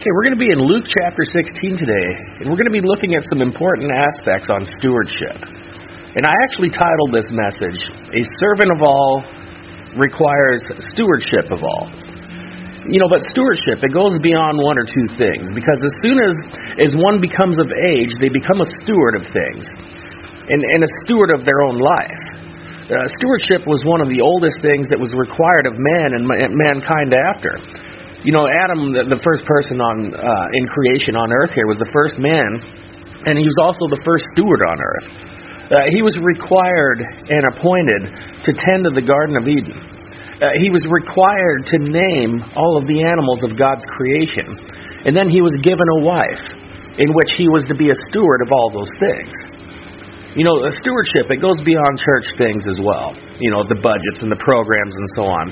Okay, 0.00 0.16
we're 0.16 0.32
going 0.32 0.40
to 0.40 0.40
be 0.40 0.48
in 0.48 0.64
Luke 0.64 0.88
chapter 0.88 1.28
16 1.28 1.76
today, 1.76 2.08
and 2.40 2.48
we're 2.48 2.56
going 2.56 2.72
to 2.72 2.72
be 2.72 2.80
looking 2.80 3.12
at 3.12 3.20
some 3.28 3.44
important 3.44 3.92
aspects 3.92 4.48
on 4.48 4.64
stewardship. 4.80 5.36
And 6.16 6.24
I 6.24 6.32
actually 6.48 6.72
titled 6.72 7.12
this 7.12 7.28
message, 7.28 7.76
A 8.08 8.24
Servant 8.40 8.72
of 8.72 8.80
All 8.80 9.20
Requires 10.00 10.64
Stewardship 10.96 11.52
of 11.52 11.60
All. 11.60 11.92
You 12.88 12.96
know, 12.96 13.12
but 13.12 13.20
stewardship, 13.28 13.84
it 13.84 13.92
goes 13.92 14.16
beyond 14.24 14.56
one 14.56 14.80
or 14.80 14.88
two 14.88 15.04
things, 15.20 15.52
because 15.52 15.76
as 15.84 15.92
soon 16.00 16.16
as, 16.16 16.32
as 16.80 16.96
one 16.96 17.20
becomes 17.20 17.60
of 17.60 17.68
age, 17.68 18.16
they 18.24 18.32
become 18.32 18.64
a 18.64 18.68
steward 18.80 19.20
of 19.20 19.28
things, 19.28 19.68
and, 20.48 20.64
and 20.64 20.80
a 20.80 20.90
steward 21.04 21.28
of 21.36 21.44
their 21.44 21.60
own 21.60 21.76
life. 21.76 22.88
Uh, 22.88 23.04
stewardship 23.20 23.68
was 23.68 23.84
one 23.84 24.00
of 24.00 24.08
the 24.08 24.24
oldest 24.24 24.64
things 24.64 24.88
that 24.88 24.96
was 24.96 25.12
required 25.12 25.68
of 25.68 25.76
man 25.76 26.16
and 26.16 26.24
mankind 26.24 27.12
after. 27.12 27.60
You 28.20 28.36
know, 28.36 28.44
Adam, 28.44 28.92
the, 28.92 29.16
the 29.16 29.20
first 29.24 29.48
person 29.48 29.80
on 29.80 30.12
uh, 30.12 30.46
in 30.52 30.68
creation 30.68 31.16
on 31.16 31.32
earth 31.32 31.56
here, 31.56 31.64
was 31.64 31.80
the 31.80 31.88
first 31.88 32.20
man, 32.20 32.48
and 33.24 33.40
he 33.40 33.46
was 33.48 33.58
also 33.64 33.88
the 33.88 34.02
first 34.04 34.28
steward 34.36 34.60
on 34.60 34.76
earth. 34.76 35.08
Uh, 35.72 35.88
he 35.88 36.04
was 36.04 36.12
required 36.20 37.00
and 37.30 37.42
appointed 37.56 38.02
to 38.44 38.50
tend 38.52 38.84
to 38.84 38.92
the 38.92 39.00
Garden 39.00 39.40
of 39.40 39.48
Eden. 39.48 39.72
Uh, 40.36 40.52
he 40.60 40.68
was 40.68 40.84
required 40.92 41.64
to 41.72 41.76
name 41.80 42.44
all 42.56 42.76
of 42.76 42.84
the 42.84 43.00
animals 43.00 43.40
of 43.40 43.56
God's 43.56 43.86
creation. 43.96 44.52
And 45.08 45.16
then 45.16 45.32
he 45.32 45.40
was 45.40 45.56
given 45.64 45.84
a 45.84 46.00
wife 46.04 46.44
in 47.00 47.12
which 47.16 47.32
he 47.40 47.48
was 47.48 47.64
to 47.72 47.76
be 47.76 47.88
a 47.88 47.98
steward 48.12 48.44
of 48.44 48.52
all 48.52 48.68
those 48.68 48.92
things. 49.00 49.32
You 50.36 50.44
know, 50.44 50.60
stewardship, 50.80 51.32
it 51.32 51.40
goes 51.40 51.56
beyond 51.64 51.96
church 51.96 52.28
things 52.36 52.68
as 52.68 52.76
well. 52.84 53.16
You 53.40 53.48
know, 53.48 53.64
the 53.64 53.80
budgets 53.80 54.20
and 54.20 54.28
the 54.28 54.40
programs 54.44 54.92
and 54.92 55.08
so 55.16 55.24
on. 55.24 55.46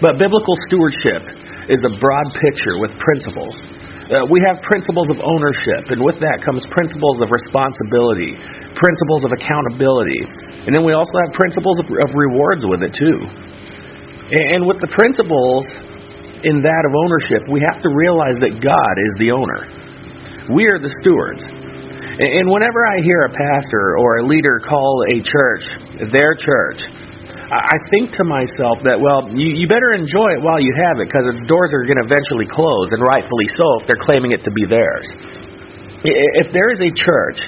But 0.00 0.16
biblical 0.20 0.56
stewardship 0.68 1.24
is 1.68 1.82
a 1.82 1.92
broad 1.98 2.26
picture 2.38 2.78
with 2.78 2.94
principles. 3.02 3.54
Uh, 4.06 4.22
we 4.30 4.38
have 4.46 4.54
principles 4.62 5.10
of 5.10 5.18
ownership, 5.18 5.90
and 5.90 5.98
with 5.98 6.22
that 6.22 6.38
comes 6.46 6.62
principles 6.70 7.18
of 7.18 7.26
responsibility, 7.26 8.38
principles 8.78 9.26
of 9.26 9.34
accountability, 9.34 10.22
and 10.62 10.70
then 10.70 10.86
we 10.86 10.94
also 10.94 11.18
have 11.26 11.34
principles 11.34 11.74
of, 11.82 11.86
of 12.06 12.14
rewards 12.14 12.62
with 12.62 12.86
it 12.86 12.94
too. 12.94 13.18
And, 14.30 14.46
and 14.54 14.60
with 14.62 14.78
the 14.78 14.90
principles 14.94 15.66
in 16.46 16.62
that 16.62 16.82
of 16.86 16.92
ownership, 16.94 17.50
we 17.50 17.58
have 17.66 17.82
to 17.82 17.90
realize 17.90 18.38
that 18.38 18.62
God 18.62 18.94
is 19.02 19.12
the 19.18 19.34
owner. 19.34 19.66
We 20.54 20.70
are 20.70 20.78
the 20.78 20.92
stewards. 21.02 21.42
And 22.16 22.48
whenever 22.48 22.86
I 22.86 23.02
hear 23.02 23.26
a 23.26 23.32
pastor 23.34 23.98
or 23.98 24.22
a 24.22 24.24
leader 24.24 24.62
call 24.62 25.02
a 25.10 25.18
church 25.20 25.64
their 26.14 26.32
church, 26.38 26.80
I 27.46 27.78
think 27.94 28.10
to 28.18 28.24
myself 28.26 28.82
that, 28.82 28.98
well, 28.98 29.30
you, 29.30 29.54
you 29.54 29.70
better 29.70 29.94
enjoy 29.94 30.34
it 30.34 30.42
while 30.42 30.58
you 30.58 30.74
have 30.74 30.98
it 30.98 31.06
because 31.06 31.22
its 31.30 31.46
doors 31.46 31.70
are 31.70 31.86
going 31.86 32.02
to 32.02 32.06
eventually 32.10 32.50
close, 32.50 32.90
and 32.90 32.98
rightfully 33.06 33.46
so 33.54 33.66
if 33.78 33.86
they're 33.86 34.02
claiming 34.02 34.34
it 34.34 34.42
to 34.42 34.50
be 34.50 34.66
theirs. 34.66 35.06
If 36.02 36.50
there 36.50 36.74
is 36.74 36.82
a 36.82 36.90
church, 36.90 37.38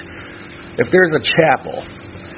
if 0.79 0.87
there's 0.87 1.11
a 1.11 1.23
chapel, 1.23 1.83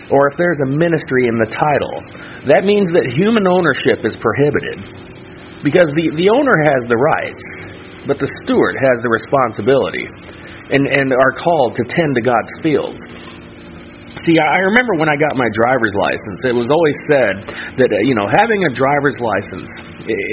or 0.09 0.33
if 0.33 0.35
there's 0.41 0.57
a 0.65 0.69
ministry 0.73 1.29
in 1.29 1.37
the 1.37 1.49
title, 1.53 2.01
that 2.49 2.65
means 2.65 2.89
that 2.97 3.05
human 3.13 3.45
ownership 3.45 4.01
is 4.01 4.17
prohibited. 4.17 4.81
Because 5.61 5.93
the, 5.93 6.09
the 6.17 6.33
owner 6.33 6.57
has 6.73 6.81
the 6.89 6.97
rights, 6.97 7.43
but 8.09 8.17
the 8.17 8.29
steward 8.41 8.73
has 8.81 9.05
the 9.05 9.11
responsibility 9.13 10.09
and, 10.73 10.89
and 10.97 11.13
are 11.13 11.37
called 11.37 11.77
to 11.77 11.85
tend 11.85 12.17
to 12.17 12.23
God's 12.25 12.53
fields. 12.65 12.97
See, 14.21 14.37
I 14.37 14.61
remember 14.61 15.01
when 15.01 15.09
I 15.09 15.17
got 15.17 15.33
my 15.33 15.49
driver's 15.49 15.97
license, 15.97 16.45
it 16.45 16.53
was 16.53 16.69
always 16.69 16.97
said 17.09 17.35
that, 17.81 17.89
uh, 17.89 17.97
you 18.05 18.13
know, 18.13 18.29
having 18.29 18.61
a 18.69 18.71
driver's 18.71 19.17
license 19.17 19.65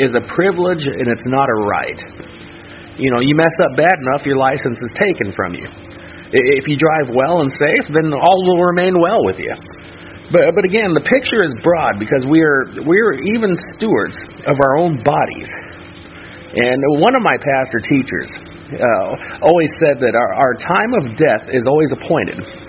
is 0.04 0.12
a 0.12 0.20
privilege 0.28 0.84
and 0.84 1.08
it's 1.08 1.24
not 1.24 1.48
a 1.48 1.56
right. 1.64 1.96
You 3.00 3.08
know, 3.08 3.24
you 3.24 3.32
mess 3.32 3.56
up 3.64 3.80
bad 3.80 3.96
enough, 4.04 4.28
your 4.28 4.36
license 4.36 4.76
is 4.84 4.92
taken 4.92 5.32
from 5.32 5.56
you. 5.56 5.64
If 6.28 6.68
you 6.68 6.76
drive 6.76 7.16
well 7.16 7.40
and 7.40 7.48
safe, 7.48 7.84
then 7.96 8.12
all 8.12 8.40
will 8.44 8.60
remain 8.60 9.00
well 9.00 9.24
with 9.24 9.40
you. 9.40 9.56
But 10.28 10.52
but 10.52 10.64
again, 10.68 10.92
the 10.92 11.08
picture 11.08 11.40
is 11.40 11.56
broad 11.64 11.96
because 11.96 12.20
we 12.28 12.44
are 12.44 12.68
we 12.84 13.00
are 13.00 13.16
even 13.16 13.56
stewards 13.72 14.20
of 14.44 14.56
our 14.68 14.76
own 14.76 15.00
bodies. 15.00 15.48
And 16.52 16.76
one 17.00 17.16
of 17.16 17.24
my 17.24 17.40
pastor 17.40 17.80
teachers 17.80 18.28
uh, 18.76 19.40
always 19.40 19.72
said 19.80 19.96
that 20.04 20.12
our, 20.12 20.30
our 20.36 20.54
time 20.60 20.92
of 21.00 21.16
death 21.16 21.48
is 21.56 21.64
always 21.64 21.88
appointed. 21.96 22.67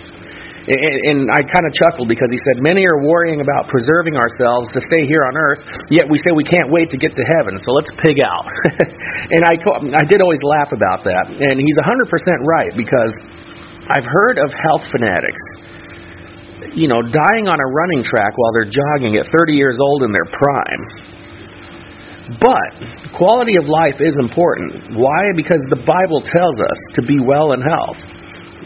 And, 0.70 1.34
I 1.34 1.42
kind 1.42 1.66
of 1.66 1.74
chuckled 1.74 2.06
because 2.06 2.30
he 2.30 2.38
said, 2.46 2.62
Many 2.62 2.86
are 2.86 3.02
worrying 3.02 3.42
about 3.42 3.66
preserving 3.74 4.14
ourselves 4.14 4.70
to 4.78 4.80
stay 4.86 5.10
here 5.10 5.26
on 5.26 5.34
earth, 5.34 5.66
yet 5.90 6.06
we 6.06 6.22
say 6.22 6.30
we 6.30 6.46
can't 6.46 6.70
wait 6.70 6.94
to 6.94 6.98
get 7.02 7.18
to 7.18 7.26
heaven, 7.26 7.58
so 7.58 7.74
let's 7.74 7.90
pig 8.06 8.22
out. 8.22 8.46
and 9.34 9.42
I, 9.50 9.58
I 9.58 10.06
did 10.06 10.22
always 10.22 10.38
laugh 10.46 10.70
about 10.70 11.02
that. 11.10 11.34
And 11.34 11.58
he's 11.58 11.80
100% 11.82 12.06
right 12.46 12.70
because 12.78 13.10
I've 13.90 14.06
heard 14.06 14.38
of 14.38 14.54
health 14.54 14.86
fanatics, 14.94 15.42
you 16.78 16.86
know, 16.86 17.02
dying 17.02 17.50
on 17.50 17.58
a 17.58 17.68
running 17.74 18.06
track 18.06 18.38
while 18.38 18.54
they're 18.54 18.70
jogging 18.70 19.18
at 19.18 19.26
30 19.26 19.58
years 19.58 19.82
old 19.82 20.06
in 20.06 20.14
their 20.14 20.30
prime. 20.30 21.18
But 22.38 23.18
quality 23.18 23.58
of 23.58 23.66
life 23.66 23.98
is 23.98 24.14
important. 24.22 24.94
Why? 24.94 25.34
Because 25.34 25.66
the 25.74 25.82
Bible 25.82 26.22
tells 26.22 26.62
us 26.62 26.80
to 26.94 27.02
be 27.02 27.18
well 27.18 27.58
in 27.58 27.62
health. 27.66 27.98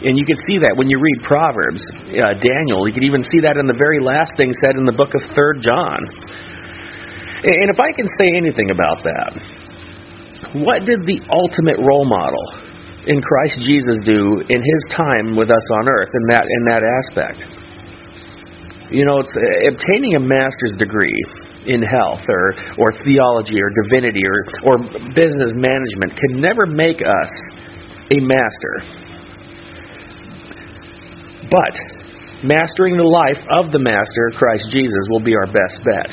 And 0.04 0.20
you 0.20 0.28
can 0.28 0.36
see 0.44 0.60
that 0.60 0.76
when 0.76 0.92
you 0.92 1.00
read 1.00 1.24
Proverbs, 1.24 1.80
uh, 2.12 2.36
Daniel. 2.36 2.84
You 2.84 2.92
can 2.92 3.08
even 3.08 3.24
see 3.24 3.40
that 3.40 3.56
in 3.56 3.64
the 3.64 3.78
very 3.80 4.04
last 4.04 4.36
thing 4.36 4.52
said 4.60 4.76
in 4.76 4.84
the 4.84 4.92
book 4.92 5.16
of 5.16 5.24
Third 5.32 5.64
John. 5.64 5.96
And 7.40 7.72
if 7.72 7.80
I 7.80 7.88
can 7.96 8.04
say 8.20 8.28
anything 8.36 8.68
about 8.68 9.00
that, 9.04 9.32
what 10.60 10.84
did 10.84 11.08
the 11.08 11.24
ultimate 11.32 11.80
role 11.80 12.04
model 12.04 12.44
in 13.08 13.20
Christ 13.24 13.64
Jesus 13.64 13.96
do 14.04 14.44
in 14.44 14.60
his 14.60 14.82
time 14.92 15.40
with 15.40 15.48
us 15.48 15.66
on 15.80 15.88
earth 15.88 16.12
in 16.12 16.24
that 16.28 16.44
in 16.44 16.62
that 16.68 16.84
aspect? 16.84 17.40
You 18.92 19.08
know, 19.08 19.24
it's 19.24 19.32
uh, 19.32 19.72
obtaining 19.72 20.20
a 20.20 20.22
master's 20.22 20.76
degree 20.76 21.16
in 21.64 21.80
health 21.80 22.20
or 22.28 22.52
or 22.76 22.92
theology 23.08 23.56
or 23.56 23.72
divinity 23.88 24.20
or 24.20 24.44
or 24.68 24.74
business 25.16 25.56
management 25.56 26.12
can 26.20 26.44
never 26.44 26.68
make 26.68 27.00
us 27.00 27.32
a 28.12 28.20
master 28.20 29.03
but 31.50 31.74
mastering 32.44 32.96
the 32.96 33.08
life 33.08 33.40
of 33.60 33.72
the 33.72 33.80
Master, 33.80 34.32
Christ 34.36 34.68
Jesus, 34.70 35.00
will 35.08 35.24
be 35.24 35.34
our 35.34 35.48
best 35.48 35.80
bet. 35.84 36.10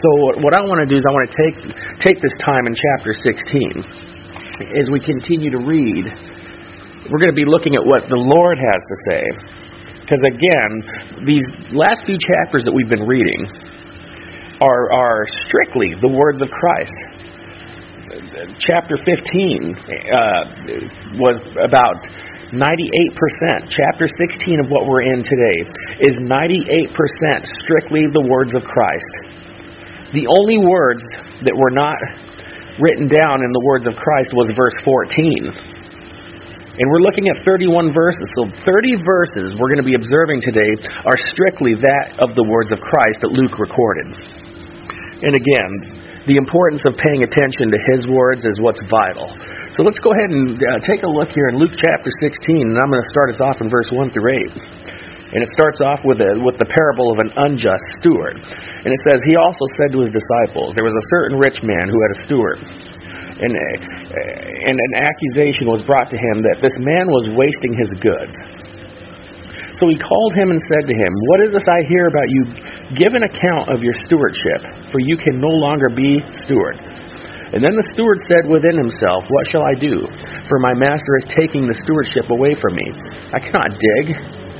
So 0.00 0.08
what 0.40 0.54
I 0.56 0.62
want 0.64 0.80
to 0.80 0.88
do 0.88 0.96
is 0.96 1.04
I 1.04 1.12
want 1.12 1.28
to 1.28 1.36
take 1.36 1.56
take 2.00 2.18
this 2.24 2.32
time 2.40 2.64
in 2.64 2.72
chapter 2.72 3.12
16 3.12 4.80
as 4.80 4.88
we 4.88 5.00
continue 5.02 5.50
to 5.52 5.60
read. 5.60 6.08
We're 7.10 7.20
going 7.20 7.34
to 7.34 7.36
be 7.36 7.44
looking 7.44 7.74
at 7.76 7.84
what 7.84 8.08
the 8.08 8.16
Lord 8.16 8.56
has 8.56 8.80
to 8.80 8.96
say. 9.10 9.22
Because 10.00 10.22
again, 10.24 11.26
these 11.26 11.44
last 11.74 12.06
few 12.06 12.16
chapters 12.16 12.64
that 12.64 12.72
we've 12.72 12.88
been 12.88 13.04
reading 13.04 13.44
are 14.62 14.92
are 14.92 15.26
strictly 15.46 15.92
the 16.00 16.08
words 16.08 16.40
of 16.40 16.48
Christ. 16.48 16.96
Chapter 18.58 18.96
15 18.96 19.04
uh, 19.04 19.18
was 21.20 21.36
about 21.60 22.00
98%, 22.50 23.70
chapter 23.70 24.10
16 24.10 24.58
of 24.58 24.74
what 24.74 24.82
we're 24.90 25.06
in 25.06 25.22
today, 25.22 25.58
is 26.02 26.18
98% 26.18 26.90
strictly 27.62 28.10
the 28.10 28.26
words 28.26 28.58
of 28.58 28.66
Christ. 28.66 29.38
The 30.10 30.26
only 30.26 30.58
words 30.58 31.06
that 31.46 31.54
were 31.54 31.70
not 31.70 31.94
written 32.82 33.06
down 33.06 33.46
in 33.46 33.50
the 33.54 33.62
words 33.62 33.86
of 33.86 33.94
Christ 33.94 34.34
was 34.34 34.50
verse 34.58 34.74
14. 34.82 35.70
And 36.74 36.86
we're 36.90 37.06
looking 37.06 37.30
at 37.30 37.38
31 37.46 37.94
verses. 37.94 38.26
So 38.34 38.50
30 38.66 38.98
verses 39.06 39.54
we're 39.54 39.70
going 39.70 39.84
to 39.84 39.86
be 39.86 39.94
observing 39.94 40.42
today 40.42 40.74
are 41.06 41.18
strictly 41.30 41.78
that 41.78 42.18
of 42.18 42.34
the 42.34 42.42
words 42.42 42.74
of 42.74 42.82
Christ 42.82 43.22
that 43.22 43.30
Luke 43.30 43.62
recorded. 43.62 44.10
And 45.22 45.38
again, 45.38 45.70
the 46.30 46.38
importance 46.38 46.86
of 46.86 46.94
paying 46.94 47.26
attention 47.26 47.74
to 47.74 47.78
his 47.90 48.06
words 48.06 48.46
is 48.46 48.54
what's 48.62 48.78
vital. 48.86 49.26
So 49.74 49.82
let's 49.82 49.98
go 49.98 50.14
ahead 50.14 50.30
and 50.30 50.54
uh, 50.54 50.78
take 50.86 51.02
a 51.02 51.10
look 51.10 51.34
here 51.34 51.50
in 51.50 51.58
Luke 51.58 51.74
chapter 51.74 52.06
16, 52.22 52.70
and 52.70 52.78
I'm 52.78 52.86
going 52.86 53.02
to 53.02 53.10
start 53.10 53.34
us 53.34 53.42
off 53.42 53.58
in 53.58 53.66
verse 53.66 53.90
1 53.90 54.14
through 54.14 54.54
8. 54.54 55.34
And 55.34 55.42
it 55.42 55.50
starts 55.58 55.82
off 55.82 55.98
with, 56.06 56.22
a, 56.22 56.38
with 56.38 56.54
the 56.62 56.70
parable 56.70 57.10
of 57.10 57.18
an 57.18 57.34
unjust 57.34 57.82
steward. 57.98 58.38
And 58.38 58.90
it 58.94 59.00
says, 59.10 59.18
He 59.26 59.34
also 59.34 59.66
said 59.82 59.90
to 59.90 60.06
his 60.06 60.14
disciples, 60.14 60.78
There 60.78 60.86
was 60.86 60.94
a 60.94 61.06
certain 61.10 61.34
rich 61.34 61.58
man 61.66 61.90
who 61.90 61.98
had 61.98 62.12
a 62.14 62.20
steward. 62.22 62.58
And, 62.62 63.50
uh, 63.50 64.70
and 64.70 64.76
an 64.78 64.94
accusation 65.02 65.66
was 65.66 65.82
brought 65.82 66.14
to 66.14 66.18
him 66.18 66.46
that 66.46 66.62
this 66.62 66.74
man 66.78 67.10
was 67.10 67.26
wasting 67.34 67.74
his 67.74 67.90
goods. 67.98 68.38
So 69.80 69.88
he 69.88 69.96
called 69.96 70.36
him 70.36 70.52
and 70.52 70.60
said 70.68 70.84
to 70.84 70.92
him, 70.92 71.12
What 71.32 71.40
is 71.40 71.56
this 71.56 71.64
I 71.64 71.80
hear 71.88 72.12
about 72.12 72.28
you? 72.28 72.42
Give 73.00 73.16
an 73.16 73.24
account 73.24 73.72
of 73.72 73.80
your 73.80 73.96
stewardship, 74.04 74.92
for 74.92 75.00
you 75.00 75.16
can 75.16 75.40
no 75.40 75.48
longer 75.48 75.88
be 75.88 76.20
steward. 76.44 76.76
And 77.56 77.64
then 77.64 77.72
the 77.72 77.88
steward 77.96 78.20
said 78.28 78.44
within 78.44 78.76
himself, 78.76 79.24
What 79.24 79.48
shall 79.48 79.64
I 79.64 79.72
do? 79.72 80.04
For 80.52 80.60
my 80.60 80.76
master 80.76 81.16
is 81.24 81.32
taking 81.32 81.64
the 81.64 81.80
stewardship 81.80 82.28
away 82.28 82.60
from 82.60 82.76
me. 82.76 82.86
I 83.32 83.40
cannot 83.40 83.72
dig, 83.80 84.04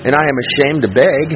and 0.09 0.17
I 0.17 0.25
am 0.25 0.39
ashamed 0.41 0.81
to 0.89 0.91
beg. 0.91 1.27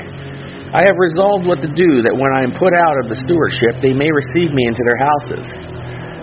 I 0.72 0.80
have 0.88 0.96
resolved 0.96 1.44
what 1.44 1.60
to 1.60 1.68
do, 1.68 2.00
that 2.08 2.16
when 2.16 2.32
I 2.32 2.40
am 2.40 2.56
put 2.56 2.72
out 2.72 2.96
of 3.04 3.12
the 3.12 3.20
stewardship, 3.20 3.84
they 3.84 3.92
may 3.92 4.08
receive 4.08 4.50
me 4.56 4.64
into 4.64 4.80
their 4.80 5.00
houses. 5.12 5.44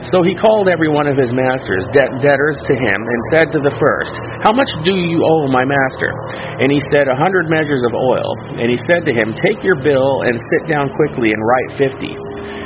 So 0.10 0.26
he 0.26 0.34
called 0.34 0.66
every 0.66 0.90
one 0.90 1.06
of 1.06 1.14
his 1.14 1.30
masters, 1.30 1.86
de- 1.94 2.16
debtors, 2.26 2.58
to 2.66 2.74
him, 2.74 3.00
and 3.06 3.20
said 3.30 3.48
to 3.54 3.62
the 3.62 3.76
first, 3.78 4.14
How 4.42 4.50
much 4.50 4.70
do 4.82 4.98
you 4.98 5.22
owe 5.22 5.46
my 5.54 5.62
master? 5.62 6.10
And 6.58 6.74
he 6.74 6.82
said, 6.90 7.06
A 7.06 7.14
hundred 7.14 7.54
measures 7.54 7.86
of 7.86 7.94
oil. 7.94 8.30
And 8.58 8.66
he 8.66 8.82
said 8.90 9.06
to 9.06 9.14
him, 9.14 9.38
Take 9.38 9.62
your 9.62 9.78
bill 9.78 10.26
and 10.26 10.34
sit 10.34 10.66
down 10.66 10.90
quickly 10.90 11.30
and 11.30 11.42
write 11.46 11.70
fifty. 11.78 12.14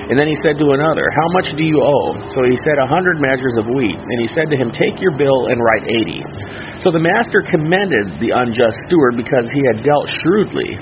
And 0.07 0.15
then 0.15 0.31
he 0.31 0.37
said 0.47 0.55
to 0.63 0.71
another, 0.71 1.03
How 1.11 1.27
much 1.35 1.51
do 1.59 1.67
you 1.67 1.83
owe? 1.83 2.15
So 2.31 2.47
he 2.47 2.55
said, 2.63 2.79
A 2.79 2.87
hundred 2.87 3.19
measures 3.19 3.59
of 3.59 3.67
wheat. 3.67 3.99
And 3.99 4.17
he 4.23 4.31
said 4.31 4.47
to 4.47 4.55
him, 4.55 4.71
Take 4.71 5.03
your 5.03 5.11
bill 5.19 5.51
and 5.51 5.59
write 5.59 5.83
eighty. 5.91 6.23
So 6.79 6.87
the 6.87 7.03
master 7.03 7.43
commended 7.43 8.15
the 8.23 8.31
unjust 8.31 8.79
steward 8.87 9.19
because 9.19 9.51
he 9.51 9.59
had 9.75 9.83
dealt 9.83 10.07
shrewdly. 10.23 10.79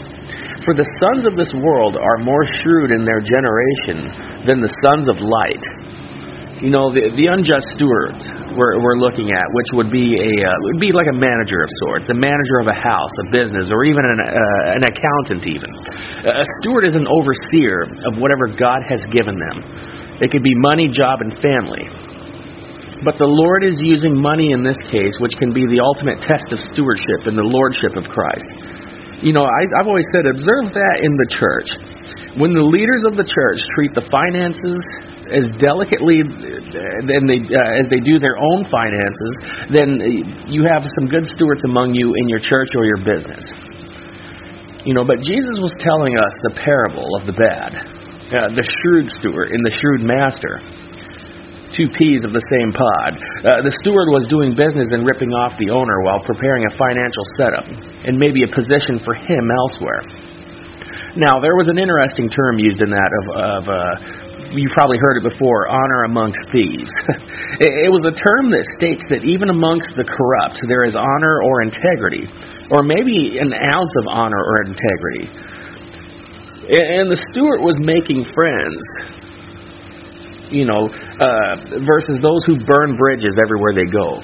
For 0.69 0.77
the 0.77 0.85
sons 1.01 1.25
of 1.25 1.33
this 1.33 1.51
world 1.65 1.97
are 1.97 2.21
more 2.21 2.45
shrewd 2.61 2.93
in 2.93 3.03
their 3.03 3.19
generation 3.25 4.45
than 4.45 4.61
the 4.61 4.71
sons 4.85 5.09
of 5.09 5.17
light. 5.17 5.65
You 6.63 6.71
know, 6.71 6.95
the, 6.95 7.11
the 7.11 7.27
unjust 7.27 7.75
stewards 7.75 8.23
we're, 8.55 8.79
we're 8.79 8.95
looking 8.95 9.35
at, 9.35 9.43
which 9.51 9.67
would 9.75 9.91
be 9.91 10.15
a 10.15 10.31
uh, 10.47 10.55
would 10.71 10.79
be 10.79 10.95
like 10.95 11.11
a 11.11 11.17
manager 11.19 11.59
of 11.59 11.67
sorts, 11.83 12.07
a 12.07 12.15
manager 12.15 12.63
of 12.63 12.71
a 12.71 12.77
house, 12.79 13.11
a 13.27 13.35
business, 13.35 13.67
or 13.67 13.83
even 13.83 13.99
an, 13.99 14.19
uh, 14.23 14.79
an 14.79 14.83
accountant. 14.87 15.43
Even 15.43 15.67
a 16.23 16.47
steward 16.63 16.87
is 16.87 16.95
an 16.95 17.03
overseer 17.03 17.83
of 18.07 18.15
whatever 18.15 18.47
God 18.47 18.79
has 18.87 19.03
given 19.11 19.35
them. 19.35 19.59
It 20.23 20.31
could 20.31 20.39
be 20.39 20.55
money, 20.63 20.87
job, 20.87 21.19
and 21.19 21.35
family. 21.43 21.83
But 23.03 23.19
the 23.19 23.27
Lord 23.27 23.67
is 23.67 23.75
using 23.83 24.15
money 24.15 24.55
in 24.55 24.63
this 24.63 24.79
case, 24.87 25.19
which 25.19 25.35
can 25.35 25.51
be 25.51 25.67
the 25.67 25.83
ultimate 25.83 26.23
test 26.23 26.47
of 26.55 26.63
stewardship 26.71 27.27
and 27.27 27.35
the 27.35 27.43
lordship 27.43 27.99
of 27.99 28.07
Christ. 28.07 28.47
You 29.19 29.35
know, 29.35 29.43
I, 29.43 29.61
I've 29.83 29.91
always 29.91 30.07
said, 30.15 30.23
observe 30.31 30.71
that 30.71 31.03
in 31.03 31.11
the 31.19 31.27
church. 31.27 31.67
When 32.39 32.55
the 32.55 32.63
leaders 32.63 33.03
of 33.03 33.19
the 33.19 33.27
church 33.27 33.59
treat 33.75 33.91
the 33.91 34.07
finances 34.07 34.79
as 35.31 35.45
delicately 35.55 36.19
than 36.19 37.23
they, 37.23 37.39
uh, 37.47 37.79
as 37.79 37.87
they 37.87 38.03
do 38.03 38.19
their 38.19 38.35
own 38.35 38.67
finances, 38.67 39.33
then 39.71 39.99
you 40.47 40.67
have 40.67 40.83
some 40.99 41.07
good 41.07 41.23
stewards 41.31 41.63
among 41.63 41.95
you 41.95 42.15
in 42.15 42.27
your 42.27 42.39
church 42.39 42.69
or 42.75 42.83
your 42.83 42.99
business. 42.99 43.45
You 44.83 44.91
know, 44.91 45.07
but 45.07 45.23
Jesus 45.23 45.55
was 45.63 45.71
telling 45.79 46.19
us 46.19 46.33
the 46.43 46.53
parable 46.59 47.07
of 47.15 47.23
the 47.23 47.31
bad, 47.31 47.71
uh, 48.35 48.51
the 48.51 48.67
shrewd 48.67 49.07
steward 49.15 49.55
and 49.55 49.63
the 49.63 49.71
shrewd 49.79 50.03
master. 50.03 50.59
Two 51.71 51.89
peas 51.97 52.21
of 52.21 52.35
the 52.35 52.43
same 52.53 52.69
pod. 52.69 53.17
Uh, 53.41 53.65
the 53.65 53.73
steward 53.81 54.05
was 54.13 54.29
doing 54.29 54.53
business 54.53 54.85
and 54.93 55.07
ripping 55.07 55.33
off 55.33 55.57
the 55.57 55.73
owner 55.73 56.05
while 56.05 56.21
preparing 56.21 56.69
a 56.69 56.73
financial 56.77 57.25
setup 57.33 57.65
and 57.65 58.19
maybe 58.19 58.45
a 58.45 58.51
position 58.53 59.01
for 59.01 59.17
him 59.17 59.49
elsewhere. 59.49 60.05
Now, 61.17 61.41
there 61.41 61.53
was 61.57 61.69
an 61.69 61.77
interesting 61.77 62.29
term 62.29 62.57
used 62.57 62.81
in 62.81 62.89
that 62.89 63.11
of, 63.13 63.25
of 63.33 63.63
uh, 63.69 63.77
you've 64.55 64.71
probably 64.73 64.97
heard 65.01 65.17
it 65.17 65.25
before 65.25 65.67
honor 65.67 66.05
amongst 66.05 66.39
thieves. 66.51 66.93
it, 67.59 67.89
was 67.91 68.05
a 68.05 68.13
term 68.13 68.53
that 68.53 68.65
states 68.77 69.03
that 69.09 69.25
even 69.25 69.49
amongst 69.49 69.95
the 69.97 70.05
corrupt, 70.05 70.61
there 70.67 70.85
is 70.85 70.95
honor 70.95 71.41
or 71.41 71.61
integrity, 71.61 72.29
or 72.71 72.83
maybe 72.83 73.37
an 73.41 73.53
ounce 73.53 73.93
of 74.01 74.05
honor 74.09 74.39
or 74.39 74.69
integrity. 74.69 75.25
And 76.69 77.11
the 77.11 77.19
steward 77.31 77.59
was 77.59 77.75
making 77.81 78.23
friends, 78.31 78.79
you 80.47 80.63
know, 80.63 80.87
uh, 80.87 81.83
versus 81.83 82.21
those 82.23 82.45
who 82.47 82.61
burn 82.63 82.95
bridges 82.95 83.35
everywhere 83.41 83.75
they 83.75 83.89
go. 83.89 84.21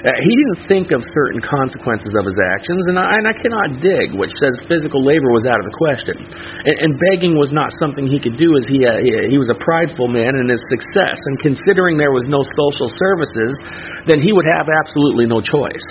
Uh, 0.00 0.08
he 0.16 0.32
didn't 0.32 0.64
think 0.64 0.88
of 0.96 1.04
certain 1.12 1.44
consequences 1.44 2.08
of 2.16 2.24
his 2.24 2.40
actions, 2.56 2.80
and 2.88 2.96
I, 2.96 3.20
and 3.20 3.28
I 3.28 3.36
cannot 3.36 3.84
dig, 3.84 4.16
which 4.16 4.32
says 4.40 4.56
physical 4.64 5.04
labor 5.04 5.28
was 5.28 5.44
out 5.44 5.60
of 5.60 5.66
the 5.68 5.76
question. 5.76 6.16
And, 6.24 6.76
and 6.80 6.90
begging 7.12 7.36
was 7.36 7.52
not 7.52 7.68
something 7.76 8.08
he 8.08 8.16
could 8.16 8.40
do, 8.40 8.56
as 8.56 8.64
he, 8.64 8.80
uh, 8.80 8.96
he, 9.04 9.36
he 9.36 9.36
was 9.36 9.52
a 9.52 9.58
prideful 9.60 10.08
man 10.08 10.40
in 10.40 10.48
his 10.48 10.62
success. 10.72 11.20
And 11.20 11.52
considering 11.52 12.00
there 12.00 12.16
was 12.16 12.24
no 12.32 12.40
social 12.56 12.88
services, 12.88 13.52
then 14.08 14.24
he 14.24 14.32
would 14.32 14.48
have 14.48 14.72
absolutely 14.72 15.28
no 15.28 15.44
choice. 15.44 15.86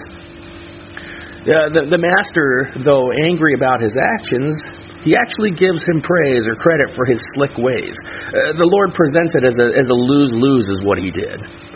Uh, 1.45 1.69
the, 1.69 1.94
the 1.94 2.01
master, 2.01 2.73
though 2.81 3.13
angry 3.29 3.53
about 3.53 3.77
his 3.77 3.94
actions, 3.94 4.57
he 5.06 5.15
actually 5.15 5.53
gives 5.53 5.79
him 5.85 6.01
praise 6.01 6.44
or 6.50 6.57
credit 6.57 6.91
for 6.97 7.06
his 7.06 7.21
slick 7.38 7.53
ways. 7.61 7.94
Uh, 8.33 8.57
the 8.57 8.67
Lord 8.67 8.91
presents 8.97 9.38
it 9.38 9.45
as 9.45 9.56
a, 9.61 9.67
as 9.77 9.88
a 9.88 9.95
lose 9.95 10.33
lose, 10.33 10.65
is 10.67 10.81
what 10.83 10.97
he 10.97 11.13
did. 11.13 11.69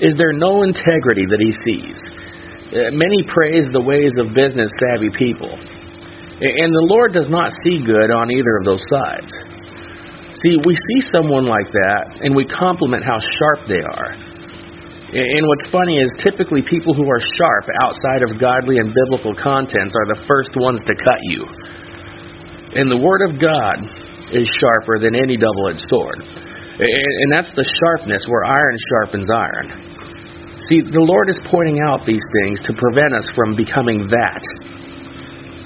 Is 0.00 0.12
there 0.20 0.32
no 0.32 0.62
integrity 0.62 1.24
that 1.24 1.40
he 1.40 1.52
sees? 1.64 1.98
Uh, 2.66 2.92
many 2.92 3.20
praise 3.32 3.64
the 3.72 3.80
ways 3.80 4.12
of 4.20 4.34
business 4.34 4.68
savvy 4.76 5.08
people. 5.16 5.54
And 6.36 6.68
the 6.68 6.86
Lord 6.92 7.16
does 7.16 7.32
not 7.32 7.48
see 7.64 7.80
good 7.80 8.12
on 8.12 8.28
either 8.28 8.60
of 8.60 8.64
those 8.68 8.84
sides. 8.92 9.32
See, 10.44 10.60
we 10.68 10.76
see 10.76 11.00
someone 11.08 11.48
like 11.48 11.72
that, 11.72 12.20
and 12.20 12.36
we 12.36 12.44
compliment 12.44 13.00
how 13.08 13.16
sharp 13.16 13.64
they 13.64 13.80
are. 13.80 14.12
And 15.16 15.42
what's 15.48 15.72
funny 15.72 15.96
is 15.96 16.12
typically 16.20 16.60
people 16.60 16.92
who 16.92 17.08
are 17.08 17.22
sharp 17.40 17.64
outside 17.80 18.20
of 18.28 18.36
godly 18.36 18.76
and 18.76 18.92
biblical 18.92 19.32
contents 19.32 19.96
are 19.96 20.08
the 20.12 20.20
first 20.28 20.52
ones 20.60 20.76
to 20.84 20.92
cut 20.92 21.20
you. 21.32 21.40
And 22.76 22.92
the 22.92 23.00
Word 23.00 23.24
of 23.24 23.40
God 23.40 23.80
is 24.36 24.44
sharper 24.60 25.00
than 25.00 25.16
any 25.16 25.40
double 25.40 25.72
edged 25.72 25.88
sword. 25.88 26.20
And 26.20 27.32
that's 27.32 27.48
the 27.56 27.64
sharpness 27.64 28.26
where 28.28 28.44
iron 28.44 28.76
sharpens 28.92 29.30
iron. 29.32 29.85
See, 30.66 30.82
the 30.82 30.98
Lord 30.98 31.30
is 31.30 31.38
pointing 31.46 31.78
out 31.78 32.02
these 32.02 32.22
things 32.42 32.58
to 32.66 32.74
prevent 32.74 33.14
us 33.14 33.26
from 33.38 33.54
becoming 33.54 34.10
that. 34.10 34.42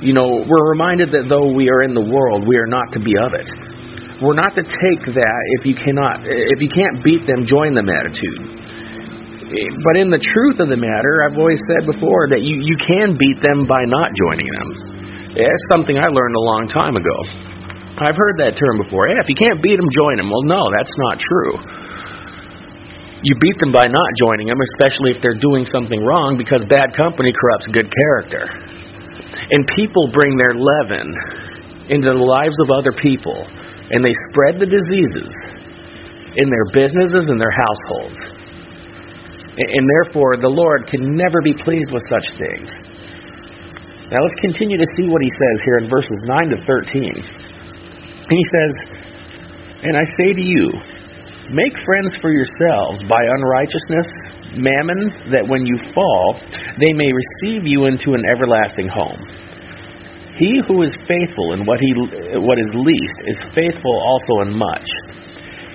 You 0.04 0.12
know, 0.12 0.44
we're 0.44 0.66
reminded 0.72 1.12
that 1.16 1.28
though 1.28 1.52
we 1.52 1.72
are 1.72 1.84
in 1.84 1.96
the 1.96 2.04
world, 2.04 2.44
we 2.44 2.56
are 2.60 2.68
not 2.68 2.92
to 2.96 3.00
be 3.00 3.16
of 3.16 3.32
it. 3.32 3.48
We're 4.20 4.36
not 4.36 4.52
to 4.56 4.64
take 4.64 5.02
that 5.08 5.42
if 5.60 5.64
you 5.64 5.72
cannot 5.72 6.20
if 6.28 6.60
you 6.60 6.68
can't 6.68 7.00
beat 7.00 7.24
them, 7.24 7.48
join 7.48 7.72
them 7.72 7.88
attitude. 7.88 8.60
But 9.80 9.96
in 9.96 10.12
the 10.12 10.20
truth 10.20 10.60
of 10.60 10.68
the 10.68 10.76
matter, 10.76 11.24
I've 11.24 11.40
always 11.40 11.58
said 11.64 11.88
before 11.88 12.28
that 12.30 12.44
you, 12.44 12.60
you 12.60 12.76
can 12.76 13.16
beat 13.16 13.40
them 13.40 13.64
by 13.64 13.82
not 13.88 14.12
joining 14.12 14.46
them. 14.46 14.68
It's 15.34 15.64
something 15.72 15.96
I 15.96 16.06
learned 16.12 16.36
a 16.36 16.44
long 16.44 16.68
time 16.68 16.94
ago. 16.94 17.16
I've 17.98 18.14
heard 18.14 18.36
that 18.44 18.54
term 18.54 18.76
before. 18.78 19.08
Yeah, 19.08 19.24
if 19.24 19.28
you 19.28 19.34
can't 19.34 19.58
beat 19.64 19.80
them, 19.80 19.88
join 19.90 20.20
them. 20.20 20.30
Well, 20.30 20.46
no, 20.46 20.62
that's 20.70 20.92
not 21.08 21.16
true. 21.18 21.54
You 23.20 23.36
beat 23.36 23.58
them 23.60 23.72
by 23.72 23.84
not 23.84 24.10
joining 24.16 24.48
them, 24.48 24.56
especially 24.76 25.12
if 25.12 25.20
they're 25.20 25.36
doing 25.36 25.68
something 25.68 26.00
wrong, 26.00 26.40
because 26.40 26.64
bad 26.72 26.96
company 26.96 27.28
corrupts 27.36 27.68
good 27.68 27.92
character. 27.92 28.48
And 29.52 29.60
people 29.76 30.08
bring 30.08 30.40
their 30.40 30.56
leaven 30.56 31.12
into 31.92 32.08
the 32.08 32.24
lives 32.24 32.56
of 32.64 32.72
other 32.72 32.96
people, 32.96 33.44
and 33.92 34.00
they 34.00 34.16
spread 34.32 34.56
the 34.56 34.64
diseases 34.64 35.28
in 36.40 36.48
their 36.48 36.66
businesses 36.72 37.28
and 37.28 37.36
their 37.36 37.52
households. 37.52 38.16
And 39.60 39.84
therefore, 40.00 40.40
the 40.40 40.48
Lord 40.48 40.88
can 40.88 41.12
never 41.12 41.42
be 41.44 41.52
pleased 41.52 41.92
with 41.92 42.06
such 42.08 42.24
things. 42.40 42.72
Now, 44.08 44.24
let's 44.24 44.40
continue 44.40 44.78
to 44.80 44.88
see 44.96 45.06
what 45.12 45.20
he 45.20 45.28
says 45.28 45.56
here 45.68 45.78
in 45.84 45.90
verses 45.90 46.16
9 46.24 46.56
to 46.56 46.58
13. 46.64 47.04
And 47.04 48.32
he 48.32 48.46
says, 48.48 48.72
And 49.84 49.94
I 49.98 50.04
say 50.16 50.32
to 50.32 50.40
you, 50.40 50.72
make 51.50 51.74
friends 51.84 52.14
for 52.22 52.30
yourselves 52.30 53.02
by 53.10 53.18
unrighteousness, 53.18 54.06
mammon, 54.54 55.30
that 55.34 55.46
when 55.46 55.66
you 55.66 55.76
fall, 55.94 56.38
they 56.78 56.92
may 56.94 57.10
receive 57.10 57.66
you 57.66 57.86
into 57.86 58.14
an 58.14 58.22
everlasting 58.26 58.88
home. 58.88 59.18
He 60.38 60.62
who 60.66 60.82
is 60.82 60.94
faithful 61.04 61.52
in 61.52 61.66
what, 61.66 61.80
he, 61.80 61.92
what 62.40 62.58
is 62.58 62.70
least 62.72 63.18
is 63.26 63.36
faithful 63.52 63.92
also 63.92 64.48
in 64.48 64.56
much. 64.56 64.88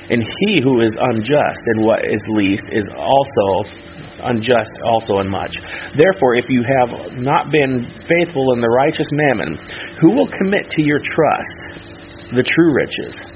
And 0.10 0.22
he 0.22 0.62
who 0.62 0.82
is 0.82 0.94
unjust 0.98 1.62
in 1.76 1.86
what 1.86 2.06
is 2.06 2.22
least 2.34 2.64
is 2.72 2.88
also 2.96 3.70
unjust 4.24 4.74
also 4.86 5.20
in 5.20 5.30
much. 5.30 5.54
Therefore, 5.98 6.36
if 6.36 6.46
you 6.50 6.64
have 6.64 7.14
not 7.22 7.52
been 7.52 7.86
faithful 8.08 8.54
in 8.54 8.62
the 8.62 8.70
righteous 8.70 9.08
mammon, 9.12 9.58
who 10.02 10.16
will 10.16 10.30
commit 10.30 10.70
to 10.70 10.82
your 10.82 11.00
trust 11.00 11.86
the 12.34 12.42
true 12.42 12.74
riches. 12.74 13.35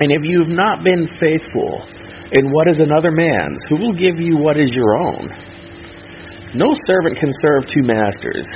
And 0.00 0.10
if 0.10 0.22
you 0.22 0.40
have 0.40 0.50
not 0.50 0.82
been 0.82 1.06
faithful 1.20 1.86
in 2.32 2.50
what 2.50 2.66
is 2.66 2.78
another 2.78 3.10
man's, 3.10 3.62
who 3.68 3.76
will 3.78 3.94
give 3.94 4.18
you 4.18 4.36
what 4.36 4.58
is 4.58 4.70
your 4.72 4.98
own? 4.98 5.28
No 6.54 6.70
servant 6.86 7.18
can 7.18 7.30
serve 7.42 7.66
two 7.70 7.82
masters, 7.82 8.46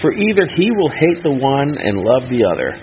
for 0.00 0.12
either 0.12 0.48
he 0.56 0.72
will 0.72 0.92
hate 0.92 1.20
the 1.22 1.36
one 1.36 1.76
and 1.76 2.00
love 2.00 2.28
the 2.32 2.44
other, 2.48 2.76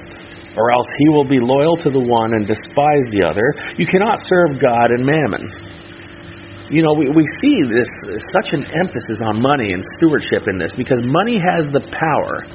or 0.57 0.72
else 0.72 0.88
he 0.98 1.10
will 1.10 1.25
be 1.25 1.41
loyal 1.41 1.77
to 1.77 1.89
the 1.89 2.05
one 2.05 2.34
and 2.34 2.45
despise 2.45 3.05
the 3.10 3.25
other. 3.25 3.45
You 3.77 3.86
cannot 3.86 4.22
serve 4.25 4.62
God 4.62 4.93
and 4.93 5.05
mammon. 5.05 5.45
You 6.69 6.81
know, 6.81 6.93
we, 6.98 7.10
we 7.13 7.25
see 7.41 7.62
this 7.62 7.89
such 8.34 8.53
an 8.53 8.65
emphasis 8.65 9.22
on 9.22 9.41
money 9.41 9.74
and 9.74 9.86
stewardship 9.98 10.50
in 10.50 10.57
this 10.57 10.74
because 10.74 10.98
money 11.05 11.38
has 11.38 11.69
the 11.69 11.86
power 11.93 12.45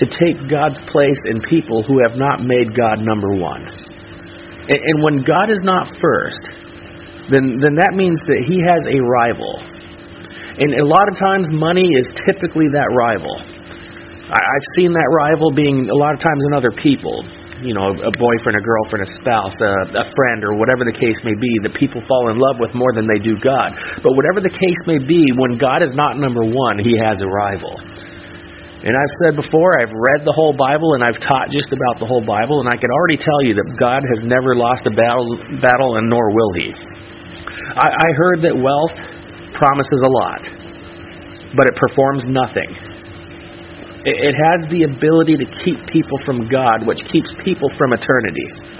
to 0.00 0.04
take 0.08 0.48
God's 0.48 0.80
place 0.88 1.20
in 1.28 1.40
people 1.48 1.84
who 1.84 2.00
have 2.00 2.16
not 2.16 2.40
made 2.40 2.72
God 2.72 3.04
number 3.04 3.36
one. 3.36 3.87
And, 4.68 4.78
and 4.78 4.96
when 5.02 5.24
God 5.24 5.50
is 5.50 5.60
not 5.64 5.88
first, 6.00 6.44
then, 7.32 7.60
then 7.60 7.76
that 7.76 7.92
means 7.96 8.20
that 8.24 8.40
he 8.48 8.60
has 8.64 8.80
a 8.88 9.00
rival. 9.04 9.64
And 10.60 10.74
a 10.74 10.86
lot 10.86 11.06
of 11.08 11.18
times, 11.18 11.48
money 11.50 11.88
is 11.92 12.06
typically 12.28 12.68
that 12.72 12.88
rival. 12.92 13.36
I, 14.28 14.38
I've 14.38 14.68
seen 14.76 14.92
that 14.92 15.08
rival 15.12 15.52
being 15.52 15.88
a 15.88 15.94
lot 15.94 16.14
of 16.14 16.20
times 16.20 16.42
in 16.48 16.52
other 16.52 16.72
people. 16.82 17.24
you 17.62 17.74
know, 17.74 17.90
a 17.90 18.12
boyfriend, 18.14 18.54
a 18.54 18.62
girlfriend, 18.62 19.02
a 19.02 19.10
spouse, 19.18 19.54
a, 19.58 19.72
a 19.98 20.06
friend, 20.14 20.44
or 20.46 20.54
whatever 20.54 20.86
the 20.86 20.94
case 20.94 21.18
may 21.26 21.34
be, 21.34 21.52
that 21.66 21.74
people 21.74 22.00
fall 22.06 22.30
in 22.30 22.38
love 22.38 22.62
with 22.62 22.74
more 22.74 22.92
than 22.94 23.06
they 23.10 23.18
do 23.18 23.34
God. 23.38 23.74
But 24.02 24.14
whatever 24.14 24.38
the 24.38 24.52
case 24.52 24.80
may 24.86 24.98
be, 25.02 25.34
when 25.34 25.58
God 25.58 25.82
is 25.82 25.90
not 25.94 26.18
number 26.18 26.44
one, 26.46 26.78
he 26.78 26.94
has 27.02 27.18
a 27.18 27.26
rival. 27.26 27.74
And 28.78 28.94
I've 28.94 29.14
said 29.26 29.34
before, 29.34 29.74
I've 29.82 29.90
read 29.90 30.22
the 30.22 30.30
whole 30.30 30.54
Bible 30.54 30.94
and 30.94 31.02
I've 31.02 31.18
taught 31.18 31.50
just 31.50 31.74
about 31.74 31.98
the 31.98 32.06
whole 32.06 32.22
Bible, 32.22 32.62
and 32.62 32.70
I 32.70 32.78
can 32.78 32.94
already 32.94 33.18
tell 33.18 33.42
you 33.42 33.58
that 33.58 33.74
God 33.74 34.06
has 34.06 34.22
never 34.22 34.54
lost 34.54 34.86
a 34.86 34.94
battle, 34.94 35.34
battle 35.58 35.98
and 35.98 36.06
nor 36.06 36.30
will 36.30 36.52
He. 36.54 36.70
I, 37.74 37.90
I 37.90 38.08
heard 38.14 38.38
that 38.46 38.54
wealth 38.54 38.94
promises 39.58 39.98
a 39.98 40.12
lot, 40.22 40.42
but 41.58 41.66
it 41.66 41.74
performs 41.74 42.22
nothing. 42.30 42.70
It, 44.06 44.30
it 44.30 44.34
has 44.38 44.70
the 44.70 44.86
ability 44.86 45.42
to 45.42 45.46
keep 45.66 45.82
people 45.90 46.22
from 46.22 46.46
God, 46.46 46.86
which 46.86 47.02
keeps 47.10 47.34
people 47.42 47.74
from 47.74 47.90
eternity. 47.98 48.78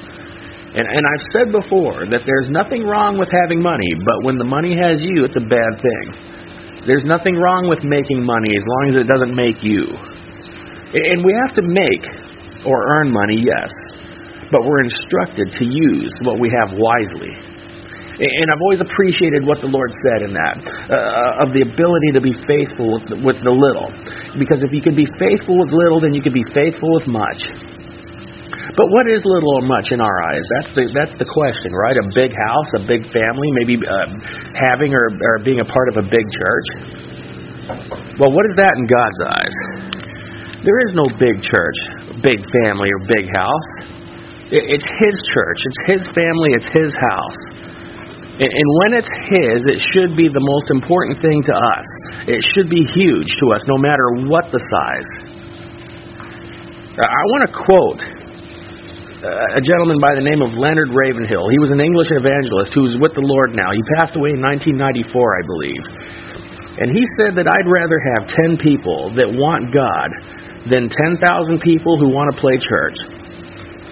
And, 0.78 0.87
and 0.87 1.02
I've 1.11 1.26
said 1.35 1.50
before 1.50 2.07
that 2.07 2.23
there's 2.23 2.55
nothing 2.55 2.87
wrong 2.87 3.19
with 3.19 3.35
having 3.35 3.59
money, 3.59 3.99
but 4.07 4.23
when 4.23 4.38
the 4.38 4.47
money 4.47 4.78
has 4.78 5.02
you, 5.02 5.26
it's 5.26 5.35
a 5.35 5.43
bad 5.43 5.83
thing. 5.83 6.38
There's 6.88 7.04
nothing 7.04 7.37
wrong 7.37 7.68
with 7.68 7.85
making 7.85 8.25
money 8.25 8.57
as 8.57 8.64
long 8.64 8.85
as 8.88 8.97
it 8.97 9.04
doesn't 9.04 9.37
make 9.37 9.61
you. 9.61 9.92
And 10.97 11.21
we 11.21 11.37
have 11.45 11.52
to 11.61 11.64
make 11.68 12.00
or 12.64 12.80
earn 12.97 13.12
money, 13.12 13.45
yes, 13.45 13.68
but 14.49 14.64
we're 14.64 14.80
instructed 14.80 15.52
to 15.52 15.64
use 15.68 16.09
what 16.25 16.40
we 16.40 16.49
have 16.49 16.73
wisely. 16.73 17.59
And 18.18 18.47
I've 18.50 18.64
always 18.64 18.80
appreciated 18.80 19.45
what 19.45 19.61
the 19.61 19.68
Lord 19.68 19.92
said 20.00 20.26
in 20.26 20.33
that, 20.33 20.57
uh, 20.90 21.45
of 21.45 21.52
the 21.52 21.62
ability 21.62 22.11
to 22.16 22.23
be 22.25 22.35
faithful 22.49 22.99
with 22.99 23.04
the, 23.07 23.16
with 23.21 23.38
the 23.45 23.52
little. 23.52 23.92
Because 24.40 24.64
if 24.64 24.73
you 24.73 24.80
can 24.80 24.97
be 24.97 25.07
faithful 25.21 25.61
with 25.61 25.71
little, 25.71 26.00
then 26.00 26.16
you 26.16 26.25
can 26.25 26.33
be 26.33 26.42
faithful 26.50 26.88
with 26.99 27.07
much. 27.07 27.68
But 28.79 28.95
what 28.95 29.11
is 29.11 29.27
little 29.27 29.59
or 29.59 29.67
much 29.67 29.91
in 29.91 29.99
our 29.99 30.17
eyes? 30.31 30.47
That's 30.55 30.71
the 30.79 30.85
that's 30.95 31.17
the 31.19 31.27
question, 31.27 31.75
right? 31.75 31.99
A 31.99 32.07
big 32.15 32.31
house, 32.31 32.69
a 32.79 32.87
big 32.87 33.03
family, 33.11 33.51
maybe 33.59 33.75
uh, 33.75 34.07
having 34.55 34.95
or, 34.95 35.11
or 35.19 35.43
being 35.43 35.59
a 35.59 35.67
part 35.67 35.91
of 35.91 35.99
a 35.99 36.07
big 36.07 36.23
church. 36.23 36.69
Well, 38.23 38.31
what 38.31 38.47
is 38.47 38.55
that 38.55 38.79
in 38.79 38.87
God's 38.87 39.21
eyes? 39.35 39.55
There 40.63 40.79
is 40.87 40.95
no 40.95 41.11
big 41.19 41.43
church, 41.43 41.79
big 42.23 42.39
family, 42.63 42.87
or 42.95 43.03
big 43.03 43.27
house. 43.35 43.71
It's 44.55 44.87
His 44.87 45.17
church. 45.35 45.59
It's 45.59 45.99
His 45.99 46.03
family. 46.15 46.55
It's 46.55 46.71
His 46.71 46.95
house. 47.11 47.41
And 48.39 48.67
when 48.79 48.95
it's 48.95 49.11
His, 49.35 49.59
it 49.67 49.83
should 49.91 50.15
be 50.15 50.31
the 50.31 50.39
most 50.55 50.71
important 50.71 51.19
thing 51.19 51.43
to 51.51 51.55
us. 51.55 51.87
It 52.31 52.47
should 52.55 52.71
be 52.71 52.87
huge 52.95 53.27
to 53.43 53.59
us, 53.59 53.67
no 53.67 53.75
matter 53.75 54.31
what 54.31 54.47
the 54.55 54.63
size. 54.63 55.11
I 56.95 57.25
want 57.35 57.43
to 57.51 57.53
quote 57.55 58.18
Uh, 59.19 59.59
a 59.59 59.63
gentleman 59.67 59.99
by 59.99 60.15
the 60.15 60.23
name 60.23 60.39
of 60.47 60.55
Leonard 60.55 60.95
Ravenhill. 60.95 61.51
He 61.51 61.59
was 61.59 61.75
an 61.75 61.83
English 61.83 62.07
evangelist 62.15 62.71
who's 62.71 62.95
with 63.03 63.19
the 63.19 63.27
Lord 63.27 63.51
now. 63.51 63.75
He 63.75 63.83
passed 63.99 64.15
away 64.15 64.31
in 64.31 64.39
1994, 64.39 65.11
I 65.11 65.43
believe. 65.43 65.83
And 66.79 66.95
he 66.95 67.03
said 67.19 67.35
that 67.35 67.51
I'd 67.51 67.67
rather 67.67 67.99
have 67.99 68.31
10 68.47 68.63
people 68.63 69.11
that 69.19 69.27
want 69.27 69.75
God 69.75 70.15
than 70.71 70.87
10,000 70.87 71.19
people 71.67 71.99
who 71.99 72.15
want 72.15 72.31
to 72.31 72.39
play 72.39 72.63
church. 72.63 72.95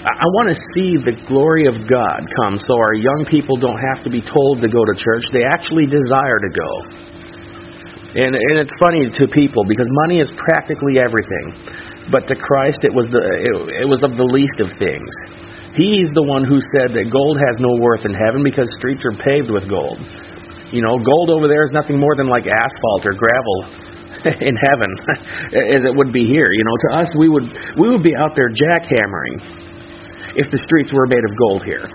I 0.06 0.30
want 0.38 0.54
to 0.54 0.58
see 0.78 0.94
the 1.02 1.18
glory 1.26 1.66
of 1.66 1.90
God 1.90 2.22
come 2.38 2.54
so 2.62 2.78
our 2.78 2.94
young 2.94 3.26
people 3.26 3.58
don't 3.58 3.82
have 3.82 4.06
to 4.06 4.10
be 4.14 4.22
told 4.22 4.62
to 4.62 4.70
go 4.70 4.86
to 4.86 4.94
church. 4.94 5.26
They 5.34 5.42
actually 5.42 5.90
desire 5.90 6.38
to 6.38 6.50
go. 6.54 6.70
And, 8.14 8.30
and 8.30 8.62
it's 8.62 8.74
funny 8.78 9.10
to 9.10 9.26
people 9.34 9.66
because 9.66 9.90
money 10.06 10.22
is 10.22 10.30
practically 10.38 11.02
everything. 11.02 11.95
But 12.10 12.26
to 12.30 12.34
Christ, 12.38 12.86
it 12.86 12.94
was 12.94 13.06
the 13.10 13.18
it, 13.18 13.82
it 13.82 13.88
was 13.88 14.02
of 14.06 14.14
the 14.14 14.26
least 14.26 14.62
of 14.62 14.70
things. 14.78 15.10
He's 15.74 16.08
the 16.14 16.24
one 16.24 16.46
who 16.46 16.62
said 16.72 16.94
that 16.96 17.12
gold 17.12 17.36
has 17.36 17.60
no 17.60 17.76
worth 17.82 18.06
in 18.06 18.14
heaven 18.14 18.40
because 18.46 18.64
streets 18.78 19.04
are 19.04 19.12
paved 19.12 19.50
with 19.52 19.68
gold. 19.68 20.00
You 20.70 20.80
know, 20.80 20.96
gold 20.96 21.28
over 21.28 21.50
there 21.50 21.66
is 21.66 21.74
nothing 21.74 21.98
more 21.98 22.16
than 22.16 22.30
like 22.30 22.46
asphalt 22.48 23.02
or 23.04 23.12
gravel 23.12 23.58
in 24.48 24.54
heaven 24.56 24.90
as 25.76 25.82
it 25.82 25.92
would 25.92 26.14
be 26.14 26.24
here. 26.30 26.48
You 26.54 26.64
know, 26.64 26.76
to 26.88 26.88
us 27.02 27.08
we 27.18 27.28
would 27.28 27.46
we 27.76 27.90
would 27.90 28.06
be 28.06 28.14
out 28.14 28.38
there 28.38 28.48
jackhammering 28.48 29.66
if 30.38 30.46
the 30.54 30.58
streets 30.62 30.94
were 30.94 31.10
made 31.10 31.22
of 31.26 31.32
gold 31.34 31.66
here. 31.66 31.90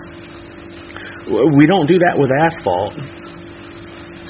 We 1.56 1.64
don't 1.64 1.88
do 1.88 1.96
that 2.04 2.20
with 2.20 2.28
asphalt. 2.28 2.94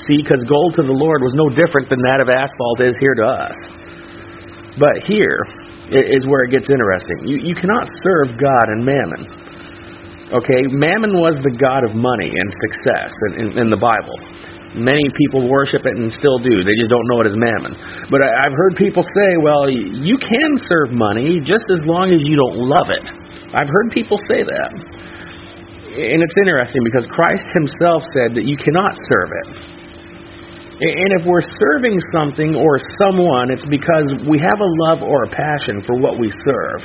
See, 0.07 0.19
because 0.19 0.43
gold 0.47 0.75
to 0.79 0.83
the 0.83 0.95
Lord 0.95 1.23
was 1.23 1.35
no 1.35 1.49
different 1.51 1.89
than 1.91 2.03
that 2.03 2.21
of 2.23 2.29
asphalt 2.29 2.79
is 2.83 2.95
here 2.99 3.15
to 3.15 3.27
us. 3.27 3.57
But 4.79 5.05
here, 5.07 5.47
is 5.91 6.23
where 6.29 6.45
it 6.47 6.51
gets 6.55 6.71
interesting. 6.71 7.27
You, 7.27 7.43
you 7.43 7.55
cannot 7.59 7.89
serve 8.07 8.39
God 8.39 8.67
and 8.71 8.85
mammon. 8.85 9.23
Okay, 10.33 10.65
mammon 10.73 11.19
was 11.19 11.37
the 11.45 11.53
god 11.61 11.85
of 11.85 11.93
money 11.93 12.33
and 12.33 12.49
success 12.57 13.13
in, 13.29 13.33
in, 13.37 13.49
in 13.65 13.69
the 13.69 13.77
Bible. 13.77 14.17
Many 14.73 15.05
people 15.21 15.45
worship 15.45 15.85
it 15.85 15.93
and 15.93 16.09
still 16.09 16.41
do. 16.41 16.65
They 16.65 16.73
just 16.81 16.89
don't 16.89 17.05
know 17.13 17.21
it 17.21 17.29
as 17.29 17.37
mammon. 17.37 17.77
But 18.09 18.25
I, 18.25 18.49
I've 18.49 18.57
heard 18.57 18.81
people 18.81 19.05
say, 19.05 19.37
well, 19.37 19.69
you 19.69 20.17
can 20.17 20.57
serve 20.65 20.97
money 20.97 21.45
just 21.45 21.69
as 21.69 21.85
long 21.85 22.09
as 22.17 22.25
you 22.25 22.41
don't 22.41 22.57
love 22.57 22.89
it. 22.89 23.05
I've 23.53 23.69
heard 23.69 23.93
people 23.93 24.17
say 24.25 24.41
that. 24.41 24.71
And 25.93 26.25
it's 26.25 26.37
interesting 26.41 26.81
because 26.89 27.05
Christ 27.13 27.45
himself 27.53 28.01
said 28.17 28.33
that 28.33 28.49
you 28.49 28.57
cannot 28.57 28.97
serve 29.13 29.29
it. 29.29 29.82
And 30.83 31.11
if 31.15 31.23
we're 31.23 31.47
serving 31.63 31.95
something 32.11 32.59
or 32.59 32.83
someone, 32.99 33.55
it's 33.55 33.63
because 33.71 34.19
we 34.27 34.43
have 34.43 34.59
a 34.59 34.71
love 34.91 35.07
or 35.07 35.23
a 35.23 35.31
passion 35.31 35.79
for 35.87 35.95
what 35.95 36.19
we 36.19 36.27
serve. 36.43 36.83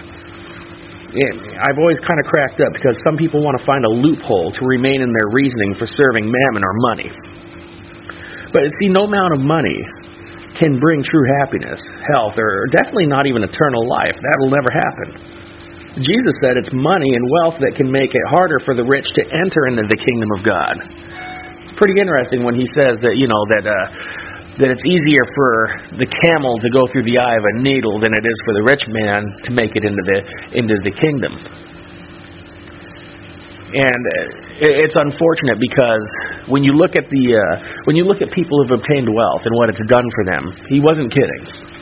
I've 1.18 1.80
always 1.82 1.98
kind 2.06 2.22
of 2.22 2.30
cracked 2.30 2.62
up 2.62 2.78
because 2.78 2.94
some 3.02 3.18
people 3.18 3.42
want 3.42 3.58
to 3.58 3.66
find 3.66 3.82
a 3.90 3.90
loophole 3.90 4.54
to 4.54 4.62
remain 4.70 5.02
in 5.02 5.10
their 5.10 5.34
reasoning 5.34 5.74
for 5.82 5.90
serving 5.90 6.30
mammon 6.30 6.62
or 6.62 6.74
money. 6.94 7.10
But 8.54 8.70
see, 8.78 8.94
no 8.94 9.10
amount 9.10 9.34
of 9.34 9.42
money 9.42 9.82
can 10.62 10.78
bring 10.78 11.02
true 11.02 11.26
happiness, 11.42 11.82
health, 12.14 12.38
or 12.38 12.70
definitely 12.70 13.10
not 13.10 13.26
even 13.26 13.42
eternal 13.42 13.82
life. 13.90 14.14
That'll 14.14 14.54
never 14.54 14.70
happen. 14.70 15.10
Jesus 15.98 16.38
said 16.46 16.54
it's 16.54 16.70
money 16.70 17.10
and 17.18 17.26
wealth 17.42 17.58
that 17.66 17.74
can 17.74 17.90
make 17.90 18.14
it 18.14 18.26
harder 18.30 18.62
for 18.62 18.78
the 18.78 18.86
rich 18.86 19.10
to 19.18 19.26
enter 19.34 19.66
into 19.66 19.90
the 19.90 19.98
kingdom 19.98 20.30
of 20.38 20.46
God 20.46 20.86
pretty 21.78 22.02
interesting 22.02 22.44
when 22.44 22.58
he 22.58 22.66
says 22.74 23.00
that 23.06 23.16
you 23.16 23.30
know 23.30 23.46
that 23.54 23.66
uh, 23.66 23.76
that 24.58 24.74
it's 24.74 24.86
easier 24.90 25.24
for 25.38 25.52
the 26.02 26.10
camel 26.10 26.58
to 26.58 26.70
go 26.74 26.90
through 26.90 27.06
the 27.06 27.22
eye 27.22 27.38
of 27.38 27.46
a 27.46 27.62
needle 27.62 28.02
than 28.02 28.10
it 28.18 28.26
is 28.26 28.38
for 28.42 28.58
the 28.58 28.64
rich 28.66 28.82
man 28.90 29.22
to 29.46 29.50
make 29.54 29.78
it 29.78 29.86
into 29.86 30.02
the 30.02 30.20
into 30.58 30.76
the 30.82 30.94
kingdom. 30.98 31.38
And 33.68 34.02
uh, 34.02 34.82
it's 34.82 34.98
unfortunate 34.98 35.62
because 35.62 36.02
when 36.50 36.66
you 36.66 36.74
look 36.74 36.98
at 36.98 37.06
the 37.06 37.24
uh, 37.38 37.86
when 37.86 37.96
you 37.96 38.10
look 38.10 38.26
at 38.26 38.34
people 38.34 38.58
who've 38.64 38.82
obtained 38.82 39.06
wealth 39.06 39.46
and 39.46 39.54
what 39.54 39.70
it's 39.70 39.84
done 39.86 40.10
for 40.18 40.24
them, 40.26 40.44
he 40.74 40.82
wasn't 40.82 41.14
kidding. 41.14 41.78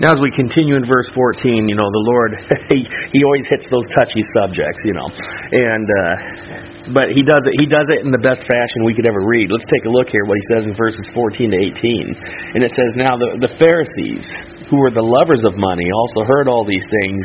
Now, 0.00 0.10
as 0.10 0.18
we 0.18 0.34
continue 0.34 0.74
in 0.74 0.82
verse 0.82 1.06
14, 1.14 1.68
you 1.68 1.76
know, 1.78 1.86
the 1.86 2.04
Lord, 2.10 2.30
he, 2.74 2.82
he 3.14 3.22
always 3.22 3.46
hits 3.46 3.70
those 3.70 3.86
touchy 3.94 4.24
subjects, 4.34 4.82
you 4.82 4.98
know. 4.98 5.06
And 5.06 5.86
uh, 5.86 6.51
but 6.90 7.14
he 7.14 7.22
does 7.22 7.46
it 7.46 7.54
he 7.62 7.70
does 7.70 7.86
it 7.94 8.02
in 8.02 8.10
the 8.10 8.18
best 8.18 8.42
fashion 8.42 8.82
we 8.82 8.90
could 8.90 9.06
ever 9.06 9.22
read. 9.22 9.54
Let's 9.54 9.68
take 9.70 9.86
a 9.86 9.92
look 9.92 10.10
here 10.10 10.26
what 10.26 10.34
he 10.34 10.46
says 10.50 10.66
in 10.66 10.74
verses 10.74 11.06
14 11.14 11.54
to 11.54 11.58
18. 11.78 12.58
And 12.58 12.66
it 12.66 12.74
says 12.74 12.90
now 12.98 13.14
the, 13.14 13.38
the 13.38 13.54
Pharisees 13.62 14.26
who 14.66 14.82
were 14.82 14.90
the 14.90 15.04
lovers 15.04 15.46
of 15.46 15.54
money 15.54 15.86
also 15.94 16.26
heard 16.26 16.50
all 16.50 16.66
these 16.66 16.82
things 16.82 17.22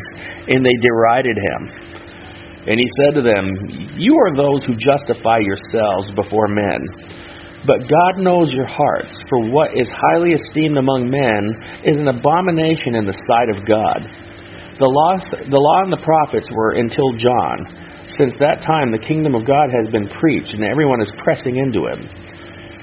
and 0.54 0.62
they 0.62 0.78
derided 0.78 1.38
him. 1.42 1.62
And 2.68 2.76
he 2.76 2.90
said 3.00 3.16
to 3.16 3.24
them, 3.24 3.56
You 3.96 4.14
are 4.20 4.36
those 4.36 4.62
who 4.68 4.76
justify 4.76 5.40
yourselves 5.40 6.12
before 6.20 6.52
men. 6.52 6.84
But 7.66 7.88
God 7.88 8.20
knows 8.20 8.52
your 8.52 8.68
hearts, 8.68 9.16
for 9.32 9.48
what 9.50 9.72
is 9.74 9.88
highly 9.90 10.36
esteemed 10.36 10.78
among 10.78 11.10
men 11.10 11.48
is 11.88 11.98
an 11.98 12.12
abomination 12.12 12.96
in 13.00 13.08
the 13.08 13.16
sight 13.26 13.50
of 13.50 13.66
God. 13.66 14.04
The 14.78 14.86
law, 14.86 15.18
the 15.32 15.58
law 15.58 15.82
and 15.82 15.92
the 15.92 16.04
prophets 16.04 16.46
were 16.52 16.76
until 16.76 17.16
John. 17.18 17.87
Since 18.18 18.34
that 18.42 18.66
time, 18.66 18.92
the 18.92 19.06
kingdom 19.06 19.36
of 19.36 19.46
God 19.46 19.70
has 19.70 19.92
been 19.94 20.10
preached, 20.18 20.54
and 20.58 20.64
everyone 20.66 21.02
is 21.02 21.12
pressing 21.24 21.58
into 21.58 21.86
it. 21.86 22.02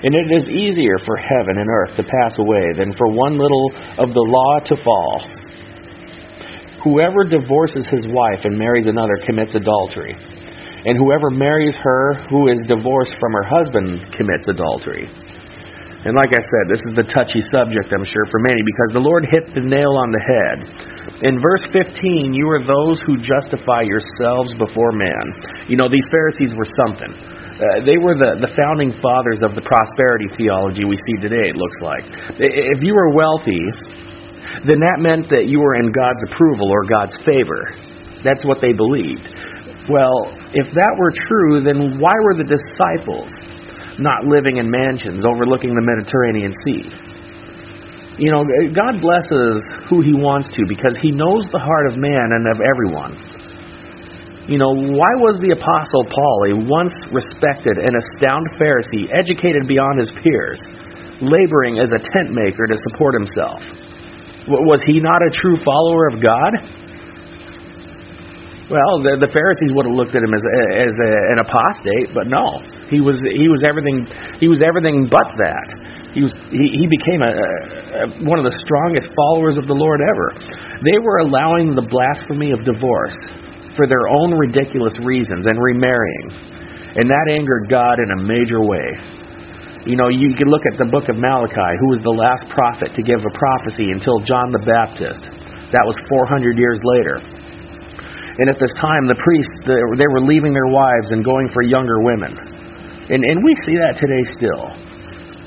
And 0.07 0.15
it 0.15 0.31
is 0.31 0.47
easier 0.49 0.99
for 1.03 1.17
heaven 1.17 1.59
and 1.59 1.69
earth 1.69 1.97
to 1.97 2.05
pass 2.05 2.39
away 2.39 2.71
than 2.77 2.95
for 2.95 3.11
one 3.11 3.35
little 3.37 3.73
of 3.99 4.15
the 4.15 4.27
law 4.31 4.61
to 4.63 4.77
fall. 4.85 5.23
Whoever 6.85 7.25
divorces 7.25 7.85
his 7.91 8.05
wife 8.13 8.45
and 8.45 8.59
marries 8.59 8.87
another 8.87 9.19
commits 9.27 9.55
adultery. 9.55 10.15
And 10.85 10.99
whoever 10.99 11.31
marries 11.31 11.75
her 11.83 12.15
who 12.29 12.53
is 12.53 12.67
divorced 12.69 13.15
from 13.19 13.33
her 13.33 13.43
husband 13.43 14.15
commits 14.15 14.47
adultery. 14.47 15.09
And 16.05 16.13
like 16.13 16.37
I 16.37 16.45
said, 16.45 16.65
this 16.69 16.85
is 16.85 16.93
the 16.93 17.09
touchy 17.09 17.41
subject, 17.49 17.89
I'm 17.89 18.05
sure, 18.05 18.29
for 18.29 18.37
many, 18.45 18.61
because 18.61 18.93
the 18.93 19.01
Lord 19.01 19.25
hit 19.25 19.49
the 19.57 19.65
nail 19.65 19.97
on 19.97 20.13
the 20.13 20.21
head. 20.21 20.57
In 21.25 21.41
verse 21.41 21.65
15, 21.73 22.37
you 22.37 22.45
are 22.53 22.61
those 22.61 23.01
who 23.09 23.17
justify 23.17 23.89
yourselves 23.89 24.53
before 24.61 24.93
man. 24.93 25.25
You 25.65 25.81
know, 25.81 25.89
these 25.89 26.05
Pharisees 26.13 26.53
were 26.53 26.69
something. 26.85 27.09
Uh, 27.09 27.89
they 27.89 27.97
were 27.97 28.21
the, 28.21 28.37
the 28.45 28.53
founding 28.53 28.93
fathers 29.01 29.41
of 29.41 29.57
the 29.57 29.65
prosperity 29.65 30.29
theology 30.37 30.85
we 30.85 31.01
see 31.01 31.17
today, 31.25 31.49
it 31.49 31.57
looks 31.57 31.81
like. 31.81 32.05
If 32.37 32.85
you 32.85 32.93
were 32.93 33.17
wealthy, 33.17 33.65
then 34.69 34.85
that 34.85 35.01
meant 35.01 35.33
that 35.33 35.49
you 35.49 35.57
were 35.57 35.81
in 35.81 35.89
God's 35.89 36.21
approval 36.29 36.69
or 36.69 36.85
God's 36.85 37.17
favor. 37.25 37.73
That's 38.21 38.45
what 38.45 38.61
they 38.61 38.77
believed. 38.77 39.33
Well, 39.89 40.37
if 40.53 40.69
that 40.77 40.93
were 41.01 41.13
true, 41.29 41.65
then 41.65 41.97
why 41.97 42.13
were 42.29 42.37
the 42.37 42.49
disciples 42.49 43.33
not 43.99 44.25
living 44.27 44.59
in 44.59 44.71
mansions 44.71 45.25
overlooking 45.25 45.75
the 45.75 45.85
Mediterranean 45.85 46.53
Sea? 46.65 46.85
You 48.19 48.31
know, 48.31 48.47
God 48.71 49.03
blesses 49.03 49.59
who 49.91 50.03
He 50.03 50.15
wants 50.15 50.51
to 50.55 50.63
because 50.69 50.95
He 51.03 51.11
knows 51.11 51.51
the 51.51 51.59
heart 51.59 51.91
of 51.91 51.99
man 51.99 52.31
and 52.35 52.47
of 52.47 52.63
everyone. 52.63 53.19
You 54.45 54.61
know, 54.61 54.77
why 54.77 55.13
was 55.25 55.41
the 55.41 55.57
Apostle 55.57 56.05
Paul, 56.05 56.37
a 56.47 56.53
once 56.69 56.93
respected 57.09 57.81
and 57.81 57.97
astounded 57.97 58.53
Pharisee, 58.61 59.09
educated 59.09 59.65
beyond 59.65 60.05
his 60.05 60.13
peers, 60.21 60.61
laboring 61.25 61.81
as 61.81 61.89
a 61.89 61.97
tent 61.97 62.29
maker 62.37 62.69
to 62.69 62.77
support 62.93 63.17
himself? 63.17 63.65
Was 64.45 64.85
he 64.85 65.01
not 65.01 65.25
a 65.25 65.33
true 65.33 65.57
follower 65.65 66.13
of 66.13 66.21
God? 66.21 66.85
Well, 68.69 69.01
the, 69.01 69.17
the 69.17 69.33
Pharisees 69.33 69.73
would 69.73 69.89
have 69.89 69.97
looked 69.97 70.13
at 70.13 70.21
him 70.21 70.37
as 70.37 70.45
as 70.45 70.93
a, 70.93 71.11
an 71.33 71.39
apostate, 71.41 72.13
but 72.13 72.29
no, 72.29 72.61
he 72.91 73.01
was 73.01 73.21
he 73.21 73.49
was 73.49 73.65
everything 73.65 74.05
he 74.41 74.49
was 74.49 74.61
everything 74.61 75.09
but 75.09 75.29
that. 75.41 75.69
He 76.13 76.23
was 76.23 76.33
he, 76.53 76.67
he 76.79 76.87
became 76.87 77.25
a, 77.25 77.33
a, 77.33 78.03
one 78.29 78.39
of 78.39 78.47
the 78.47 78.57
strongest 78.63 79.11
followers 79.17 79.57
of 79.59 79.67
the 79.67 79.75
Lord 79.75 79.99
ever. 79.99 80.29
They 80.85 80.99
were 81.01 81.25
allowing 81.27 81.75
the 81.75 81.87
blasphemy 81.87 82.53
of 82.53 82.63
divorce 82.63 83.19
for 83.75 83.91
their 83.91 84.07
own 84.07 84.37
ridiculous 84.39 84.95
reasons 85.03 85.47
and 85.51 85.57
remarrying, 85.59 86.31
and 86.95 87.11
that 87.11 87.27
angered 87.27 87.67
God 87.67 87.99
in 87.99 88.09
a 88.15 88.21
major 88.23 88.63
way. 88.63 88.89
You 89.85 90.01
know, 90.01 90.09
you 90.09 90.33
can 90.33 90.49
look 90.49 90.65
at 90.65 90.81
the 90.81 90.89
book 90.89 91.13
of 91.13 91.21
Malachi, 91.21 91.73
who 91.77 91.89
was 91.93 92.01
the 92.01 92.17
last 92.17 92.49
prophet 92.49 92.97
to 92.97 93.03
give 93.05 93.21
a 93.21 93.33
prophecy 93.37 93.93
until 93.93 94.17
John 94.25 94.49
the 94.49 94.65
Baptist. 94.65 95.29
That 95.77 95.85
was 95.85 95.93
400 96.09 96.57
years 96.57 96.81
later. 96.81 97.21
And 97.21 98.49
at 98.49 98.57
this 98.57 98.73
time, 98.81 99.05
the 99.07 99.19
priests, 99.21 99.59
they 99.69 100.09
were 100.09 100.25
leaving 100.25 100.57
their 100.57 100.73
wives 100.73 101.13
and 101.13 101.21
going 101.21 101.53
for 101.53 101.63
younger 101.69 102.01
women. 102.01 102.54
And, 103.11 103.21
and 103.21 103.45
we 103.45 103.53
see 103.67 103.77
that 103.81 104.01
today 104.01 104.25
still. 104.37 104.65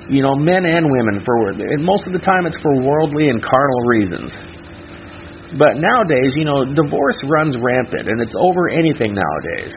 You 0.07 0.23
know, 0.23 0.35
men 0.35 0.63
and 0.63 0.87
women, 0.87 1.19
for 1.25 1.51
and 1.51 1.83
most 1.83 2.07
of 2.07 2.13
the 2.13 2.23
time 2.23 2.45
it's 2.45 2.57
for 2.63 2.71
worldly 2.79 3.27
and 3.27 3.43
carnal 3.43 3.81
reasons. 3.87 4.31
But 5.59 5.79
nowadays, 5.79 6.31
you 6.35 6.45
know, 6.45 6.63
divorce 6.63 7.19
runs 7.27 7.57
rampant, 7.59 8.07
and 8.07 8.21
it's 8.21 8.35
over 8.39 8.69
anything 8.69 9.15
nowadays. 9.15 9.73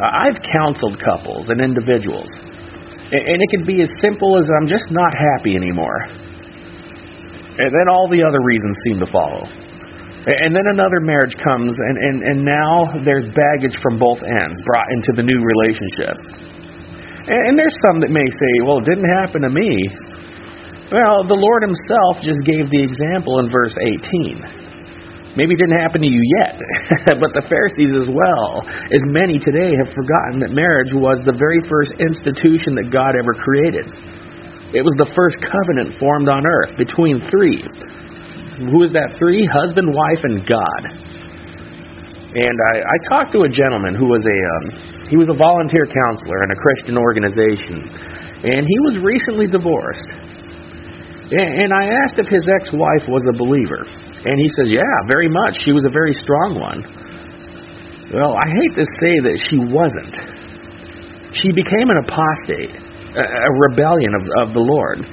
I've 0.00 0.40
counseled 0.48 0.96
couples 1.00 1.50
and 1.50 1.60
individuals 1.60 2.28
and 3.10 3.42
it 3.42 3.50
can 3.50 3.66
be 3.66 3.82
as 3.82 3.90
simple 4.00 4.38
as 4.38 4.46
I'm 4.54 4.68
just 4.70 4.86
not 4.90 5.10
happy 5.10 5.56
anymore. 5.56 5.98
And 7.58 7.70
then 7.74 7.90
all 7.90 8.06
the 8.06 8.22
other 8.22 8.38
reasons 8.38 8.76
seem 8.86 9.02
to 9.02 9.08
follow. 9.10 9.50
And 10.30 10.54
then 10.54 10.66
another 10.70 11.00
marriage 11.00 11.34
comes, 11.42 11.74
and, 11.74 11.96
and, 11.98 12.16
and 12.22 12.38
now 12.44 12.86
there's 13.02 13.26
baggage 13.34 13.74
from 13.82 13.98
both 13.98 14.22
ends 14.22 14.62
brought 14.62 14.86
into 14.94 15.10
the 15.16 15.24
new 15.26 15.42
relationship. 15.42 16.59
And, 17.28 17.52
and 17.52 17.54
there's 17.58 17.76
some 17.88 18.00
that 18.00 18.14
may 18.14 18.24
say, 18.24 18.52
well, 18.64 18.80
it 18.80 18.86
didn't 18.88 19.10
happen 19.20 19.42
to 19.44 19.52
me. 19.52 19.68
Well, 20.88 21.22
the 21.28 21.38
Lord 21.38 21.62
Himself 21.62 22.18
just 22.24 22.42
gave 22.42 22.70
the 22.70 22.82
example 22.82 23.38
in 23.38 23.50
verse 23.50 23.74
18. 23.78 25.38
Maybe 25.38 25.54
it 25.54 25.62
didn't 25.62 25.78
happen 25.78 26.02
to 26.02 26.10
you 26.10 26.18
yet, 26.42 26.58
but 27.22 27.30
the 27.38 27.46
Pharisees 27.46 27.94
as 27.94 28.10
well, 28.10 28.66
as 28.90 29.02
many 29.06 29.38
today 29.38 29.70
have 29.78 29.94
forgotten 29.94 30.42
that 30.42 30.50
marriage 30.50 30.90
was 30.90 31.22
the 31.22 31.36
very 31.38 31.62
first 31.70 31.94
institution 32.02 32.74
that 32.74 32.90
God 32.90 33.14
ever 33.14 33.30
created. 33.38 33.86
It 34.74 34.82
was 34.82 34.94
the 34.98 35.06
first 35.14 35.38
covenant 35.38 35.94
formed 36.02 36.26
on 36.26 36.42
earth 36.42 36.74
between 36.74 37.22
three. 37.30 37.62
Who 38.74 38.82
is 38.82 38.90
that 38.90 39.14
three? 39.22 39.46
Husband, 39.46 39.94
wife, 39.94 40.22
and 40.26 40.42
God. 40.42 40.82
And 42.30 42.56
I, 42.70 42.74
I 42.86 42.96
talked 43.10 43.34
to 43.34 43.42
a 43.42 43.50
gentleman 43.50 43.98
who 43.98 44.06
was 44.06 44.22
a 44.22 44.38
um, 44.38 44.64
he 45.10 45.18
was 45.18 45.26
a 45.26 45.34
volunteer 45.34 45.82
counselor 45.82 46.38
in 46.46 46.50
a 46.54 46.58
Christian 46.62 46.94
organization, 46.94 47.90
and 48.46 48.62
he 48.62 48.78
was 48.86 49.02
recently 49.02 49.50
divorced. 49.50 50.30
And 51.30 51.70
I 51.70 51.86
asked 52.02 52.18
if 52.18 52.26
his 52.26 52.42
ex-wife 52.42 53.06
was 53.06 53.22
a 53.30 53.34
believer. 53.38 53.86
And 53.86 54.34
he 54.34 54.48
says, 54.58 54.66
Yeah, 54.74 54.96
very 55.06 55.30
much. 55.30 55.62
She 55.62 55.70
was 55.70 55.86
a 55.86 55.92
very 55.94 56.12
strong 56.12 56.58
one. 56.58 56.82
Well, 58.10 58.34
I 58.34 58.46
hate 58.50 58.74
to 58.74 58.86
say 58.98 59.14
that 59.22 59.36
she 59.46 59.58
wasn't. 59.62 60.14
She 61.38 61.54
became 61.54 61.86
an 61.86 62.02
apostate, 62.02 62.74
a 63.14 63.50
rebellion 63.70 64.10
of, 64.18 64.24
of 64.42 64.54
the 64.54 64.64
Lord. 64.66 65.06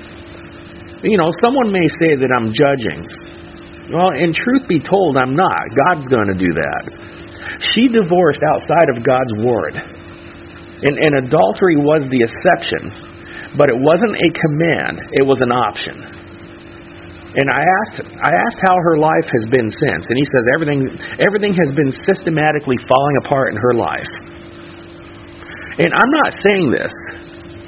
You 1.06 1.17
know, 1.21 1.30
someone 1.45 1.69
may 1.69 1.86
say 2.01 2.17
that 2.17 2.34
I'm 2.34 2.49
judging. 2.49 3.06
Well, 3.93 4.12
in 4.15 4.34
truth 4.34 4.67
be 4.67 4.80
told, 4.80 5.17
I'm 5.17 5.36
not. 5.36 5.63
God's 5.88 6.08
going 6.08 6.28
to 6.28 6.38
do 6.38 6.52
that. 6.54 6.84
She 7.73 7.88
divorced 7.88 8.41
outside 8.54 8.89
of 8.95 9.04
God's 9.04 9.34
word. 9.39 9.76
And, 9.76 10.95
and 11.00 11.26
adultery 11.26 11.78
was 11.78 12.06
the 12.12 12.21
exception 12.21 13.08
but 13.58 13.73
it 13.73 13.80
wasn't 13.82 14.13
a 14.13 14.30
command, 14.36 15.02
it 15.17 15.26
was 15.26 15.41
an 15.41 15.50
option. 15.50 15.97
And 17.38 17.47
I 17.54 17.62
asked 17.62 18.02
I 18.02 18.32
asked 18.34 18.62
how 18.65 18.76
her 18.76 18.97
life 18.97 19.30
has 19.30 19.45
been 19.54 19.69
since, 19.69 20.04
and 20.10 20.17
he 20.17 20.26
says 20.26 20.43
everything 20.54 20.89
everything 21.21 21.54
has 21.54 21.73
been 21.76 21.93
systematically 22.06 22.78
falling 22.89 23.17
apart 23.26 23.54
in 23.54 23.58
her 23.62 23.76
life. 23.78 24.13
And 25.78 25.91
I'm 25.93 26.13
not 26.23 26.32
saying 26.41 26.73
this 26.73 26.93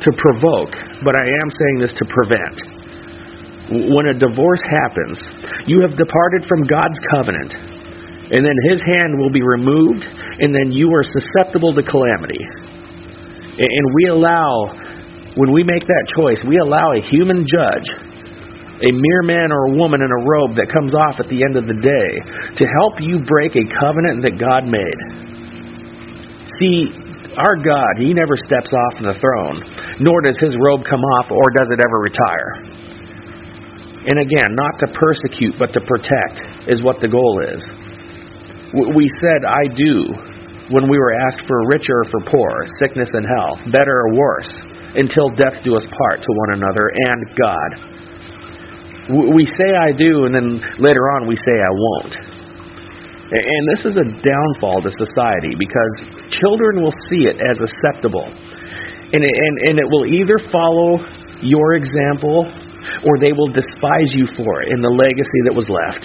to 0.02 0.10
provoke, 0.18 0.74
but 1.06 1.14
I 1.14 1.26
am 1.26 1.50
saying 1.54 1.78
this 1.86 1.94
to 2.02 2.06
prevent. 2.10 2.79
When 3.70 4.10
a 4.10 4.18
divorce 4.18 4.64
happens, 4.66 5.22
you 5.68 5.82
have 5.86 5.98
departed 5.98 6.46
from 6.50 6.66
God's 6.66 6.98
covenant, 7.14 7.54
and 8.34 8.42
then 8.42 8.58
his 8.70 8.82
hand 8.82 9.18
will 9.18 9.30
be 9.30 9.42
removed, 9.42 10.06
and 10.06 10.54
then 10.54 10.72
you 10.72 10.90
are 10.94 11.06
susceptible 11.06 11.74
to 11.74 11.84
calamity. 11.84 12.42
And 13.60 13.86
we 13.94 14.08
allow 14.10 14.74
when 15.36 15.52
we 15.54 15.64
make 15.64 15.86
that 15.86 16.06
choice, 16.18 16.42
we 16.48 16.58
allow 16.58 16.92
a 16.92 17.02
human 17.06 17.46
judge, 17.46 17.88
a 18.82 18.92
mere 18.92 19.24
man 19.24 19.52
or 19.54 19.70
a 19.70 19.76
woman 19.78 20.02
in 20.02 20.10
a 20.10 20.22
robe 20.26 20.58
that 20.58 20.68
comes 20.74 20.96
off 20.96 21.20
at 21.20 21.30
the 21.30 21.46
end 21.46 21.56
of 21.56 21.70
the 21.70 21.78
day, 21.78 22.10
to 22.58 22.64
help 22.66 22.98
you 23.00 23.22
break 23.24 23.54
a 23.56 23.66
covenant 23.78 24.26
that 24.26 24.36
God 24.42 24.66
made. 24.66 25.00
See, 26.58 26.92
our 27.38 27.56
God, 27.62 27.94
He 28.02 28.12
never 28.12 28.36
steps 28.36 28.74
off 28.74 29.00
the 29.00 29.16
throne, 29.22 29.64
nor 30.02 30.20
does 30.26 30.36
His 30.42 30.58
robe 30.58 30.82
come 30.84 31.04
off, 31.20 31.30
or 31.30 31.46
does 31.56 31.70
it 31.72 31.80
ever 31.80 32.00
retire. 32.02 32.69
And 34.10 34.18
again, 34.18 34.58
not 34.58 34.74
to 34.82 34.88
persecute, 34.98 35.54
but 35.62 35.70
to 35.78 35.82
protect 35.86 36.66
is 36.66 36.82
what 36.82 36.98
the 37.00 37.08
goal 37.08 37.46
is. 37.46 37.62
We 38.74 39.06
said, 39.22 39.46
I 39.46 39.70
do, 39.70 39.94
when 40.74 40.90
we 40.90 40.98
were 40.98 41.14
asked 41.30 41.46
for 41.46 41.70
richer 41.70 41.94
or 41.94 42.10
for 42.10 42.22
poor, 42.26 42.66
sickness 42.82 43.10
and 43.14 43.26
health, 43.26 43.62
better 43.70 44.10
or 44.10 44.18
worse 44.18 44.50
until 44.98 45.30
death 45.38 45.62
do 45.64 45.78
us 45.78 45.86
part 45.86 46.26
to 46.26 46.32
one 46.50 46.58
another 46.58 46.90
and 46.90 47.20
God. 47.38 47.70
We 49.38 49.46
say 49.46 49.70
I 49.78 49.94
do, 49.94 50.26
and 50.26 50.34
then 50.34 50.62
later 50.82 51.10
on 51.14 51.28
we 51.28 51.36
say 51.38 51.54
I 51.54 51.70
won't. 51.70 52.16
And 53.30 53.64
this 53.78 53.86
is 53.86 53.94
a 53.98 54.06
downfall 54.26 54.82
to 54.82 54.90
society 54.90 55.54
because 55.54 55.94
children 56.42 56.82
will 56.82 56.94
see 57.10 57.30
it 57.30 57.38
as 57.38 57.62
acceptable. 57.62 58.26
And 58.26 59.22
it, 59.22 59.34
and, 59.38 59.56
and 59.70 59.78
it 59.78 59.86
will 59.86 60.06
either 60.06 60.38
follow 60.52 60.98
your 61.42 61.74
example 61.74 62.50
or 63.06 63.20
they 63.20 63.34
will 63.34 63.52
despise 63.52 64.12
you 64.14 64.28
for 64.36 64.62
it 64.64 64.74
in 64.74 64.80
the 64.82 64.90
legacy 64.92 65.40
that 65.46 65.56
was 65.56 65.68
left. 65.70 66.04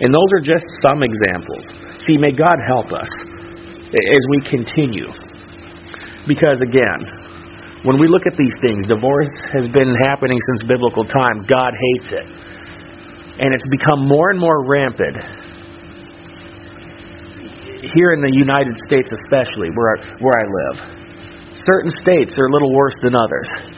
And 0.00 0.12
those 0.12 0.30
are 0.36 0.44
just 0.44 0.66
some 0.84 1.00
examples. 1.00 1.64
See, 2.04 2.20
may 2.20 2.32
God 2.32 2.60
help 2.68 2.92
us 2.92 3.08
as 3.96 4.22
we 4.28 4.44
continue. 4.44 5.08
Because 6.28 6.60
again, 6.60 7.00
when 7.84 7.98
we 7.98 8.08
look 8.08 8.26
at 8.26 8.36
these 8.36 8.52
things, 8.60 8.84
divorce 8.88 9.32
has 9.54 9.68
been 9.68 9.94
happening 10.10 10.36
since 10.36 10.68
biblical 10.68 11.04
time. 11.04 11.46
God 11.46 11.72
hates 11.72 12.12
it. 12.12 12.26
And 13.38 13.54
it's 13.54 13.68
become 13.70 14.08
more 14.08 14.30
and 14.30 14.40
more 14.40 14.66
rampant. 14.66 15.16
Here 17.94 18.12
in 18.12 18.20
the 18.20 18.32
United 18.32 18.74
States, 18.88 19.12
especially, 19.24 19.70
where 19.70 19.96
I, 19.96 19.98
where 20.18 20.34
I 20.34 20.44
live, 20.44 20.76
certain 21.64 21.92
states 22.02 22.34
are 22.38 22.46
a 22.46 22.52
little 22.52 22.74
worse 22.74 22.96
than 23.02 23.14
others. 23.14 23.75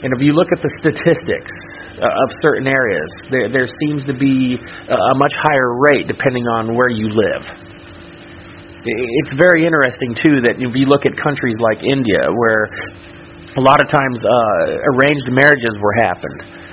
And 0.00 0.08
if 0.16 0.20
you 0.24 0.32
look 0.32 0.48
at 0.48 0.64
the 0.64 0.72
statistics 0.80 1.52
uh, 2.00 2.08
of 2.08 2.28
certain 2.40 2.64
areas, 2.66 3.08
there, 3.28 3.48
there 3.52 3.68
seems 3.84 4.04
to 4.08 4.16
be 4.16 4.56
a 4.56 5.14
much 5.20 5.36
higher 5.36 5.76
rate 5.76 6.08
depending 6.08 6.48
on 6.48 6.72
where 6.74 6.88
you 6.88 7.12
live. 7.12 7.44
It's 8.80 9.36
very 9.36 9.68
interesting 9.68 10.16
too 10.16 10.40
that 10.48 10.56
if 10.56 10.72
you 10.72 10.88
look 10.88 11.04
at 11.04 11.12
countries 11.20 11.60
like 11.60 11.84
India, 11.84 12.32
where 12.32 12.64
a 13.56 13.60
lot 13.60 13.84
of 13.84 13.92
times 13.92 14.24
uh, 14.24 14.94
arranged 14.96 15.28
marriages 15.28 15.76
were 15.76 15.92
happened, 16.00 16.69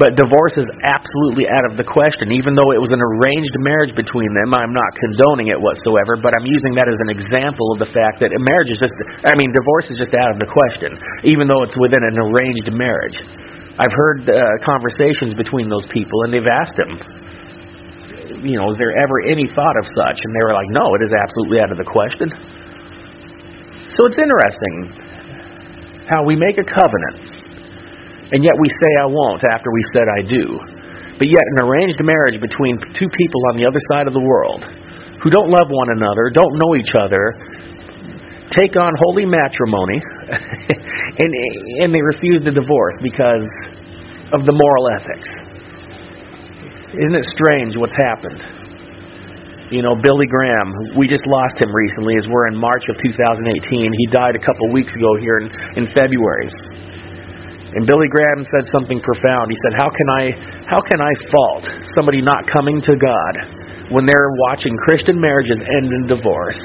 but 0.00 0.16
divorce 0.16 0.56
is 0.56 0.64
absolutely 0.88 1.44
out 1.52 1.68
of 1.68 1.76
the 1.76 1.84
question. 1.84 2.32
Even 2.32 2.56
though 2.56 2.72
it 2.72 2.80
was 2.80 2.96
an 2.96 3.02
arranged 3.02 3.52
marriage 3.60 3.92
between 3.92 4.32
them, 4.32 4.56
I'm 4.56 4.72
not 4.72 4.88
condoning 4.96 5.52
it 5.52 5.58
whatsoever. 5.60 6.16
But 6.16 6.32
I'm 6.32 6.48
using 6.48 6.72
that 6.80 6.88
as 6.88 6.96
an 7.04 7.12
example 7.12 7.76
of 7.76 7.78
the 7.84 7.90
fact 7.92 8.24
that 8.24 8.32
marriage 8.32 8.72
is 8.72 8.80
just—I 8.80 9.36
mean, 9.36 9.52
divorce 9.52 9.92
is 9.92 10.00
just 10.00 10.16
out 10.16 10.32
of 10.32 10.40
the 10.40 10.48
question, 10.48 10.96
even 11.28 11.44
though 11.44 11.60
it's 11.64 11.76
within 11.76 12.00
an 12.00 12.16
arranged 12.16 12.72
marriage. 12.72 13.20
I've 13.76 13.92
heard 13.92 14.28
uh, 14.28 14.36
conversations 14.64 15.32
between 15.32 15.68
those 15.68 15.84
people, 15.92 16.24
and 16.24 16.32
they've 16.32 16.48
asked 16.48 16.76
him, 16.76 16.92
you 18.44 18.56
know, 18.56 18.68
is 18.72 18.76
there 18.76 18.92
ever 18.96 19.24
any 19.28 19.48
thought 19.54 19.76
of 19.80 19.86
such? 19.92 20.18
And 20.24 20.30
they 20.34 20.44
were 20.44 20.52
like, 20.52 20.68
no, 20.72 20.92
it 20.96 21.02
is 21.04 21.12
absolutely 21.12 21.60
out 21.60 21.70
of 21.72 21.78
the 21.78 21.88
question. 21.88 22.28
So 23.92 24.08
it's 24.08 24.16
interesting 24.16 24.74
how 26.08 26.24
we 26.24 26.36
make 26.36 26.56
a 26.58 26.64
covenant, 26.64 27.41
and 28.32 28.40
yet 28.40 28.56
we 28.56 28.68
say, 28.68 28.90
I 29.04 29.08
won't 29.12 29.44
after 29.44 29.68
we 29.68 29.84
said, 29.92 30.08
I 30.08 30.20
do. 30.24 30.44
But 31.20 31.28
yet, 31.28 31.44
an 31.54 31.68
arranged 31.68 32.00
marriage 32.00 32.40
between 32.40 32.80
two 32.96 33.08
people 33.12 33.40
on 33.52 33.60
the 33.60 33.68
other 33.68 33.78
side 33.92 34.08
of 34.08 34.16
the 34.16 34.24
world 34.24 34.64
who 35.22 35.28
don't 35.30 35.52
love 35.52 35.68
one 35.68 35.92
another, 35.92 36.32
don't 36.32 36.56
know 36.58 36.74
each 36.74 36.96
other, 36.98 37.36
take 38.50 38.74
on 38.74 38.90
holy 38.98 39.28
matrimony, 39.28 40.00
and, 41.22 41.30
and 41.84 41.94
they 41.94 42.02
refuse 42.02 42.40
to 42.42 42.50
divorce 42.50 42.96
because 43.04 43.44
of 44.32 44.48
the 44.48 44.54
moral 44.56 44.84
ethics. 44.96 45.28
Isn't 46.96 47.16
it 47.16 47.28
strange 47.28 47.76
what's 47.76 47.96
happened? 48.00 48.40
You 49.72 49.80
know, 49.80 49.96
Billy 49.96 50.26
Graham, 50.28 50.96
we 50.96 51.08
just 51.08 51.24
lost 51.24 51.56
him 51.56 51.72
recently 51.72 52.16
as 52.16 52.28
we're 52.28 52.48
in 52.48 52.56
March 52.56 52.84
of 52.88 52.96
2018. 53.00 53.92
He 53.92 54.06
died 54.12 54.36
a 54.36 54.42
couple 54.42 54.72
weeks 54.72 54.92
ago 54.92 55.16
here 55.20 55.38
in, 55.38 55.48
in 55.80 55.84
February. 55.96 56.48
And 57.72 57.86
Billy 57.86 58.08
Graham 58.08 58.44
said 58.44 58.68
something 58.68 59.00
profound. 59.00 59.48
He 59.48 59.56
said, 59.64 59.72
"How 59.80 59.88
can 59.88 60.08
I 60.12 60.22
how 60.68 60.80
can 60.80 61.00
I 61.00 61.12
fault 61.32 61.64
somebody 61.96 62.20
not 62.20 62.46
coming 62.46 62.80
to 62.84 62.94
God 62.96 63.34
when 63.88 64.04
they're 64.04 64.30
watching 64.48 64.76
Christian 64.84 65.20
marriages 65.20 65.58
end 65.58 65.88
in 65.88 66.06
divorce?" 66.06 66.60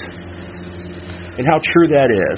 And 1.39 1.47
how 1.47 1.59
true 1.63 1.87
that 1.95 2.09
is. 2.11 2.37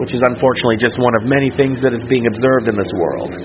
Which 0.00 0.14
is 0.16 0.22
unfortunately 0.26 0.80
just 0.80 0.98
one 0.98 1.12
of 1.20 1.28
many 1.28 1.50
things 1.52 1.80
that 1.82 1.92
is 1.92 2.02
being 2.08 2.26
observed 2.26 2.72
in 2.72 2.76
this 2.76 2.90
world. 2.96 3.36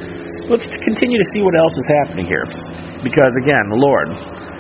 Let's 0.48 0.66
continue 0.88 1.20
to 1.20 1.28
see 1.36 1.42
what 1.44 1.54
else 1.58 1.76
is 1.76 1.88
happening 2.00 2.26
here. 2.26 2.46
Because 3.04 3.34
again, 3.44 3.66
the 3.70 3.82
Lord, 3.82 4.08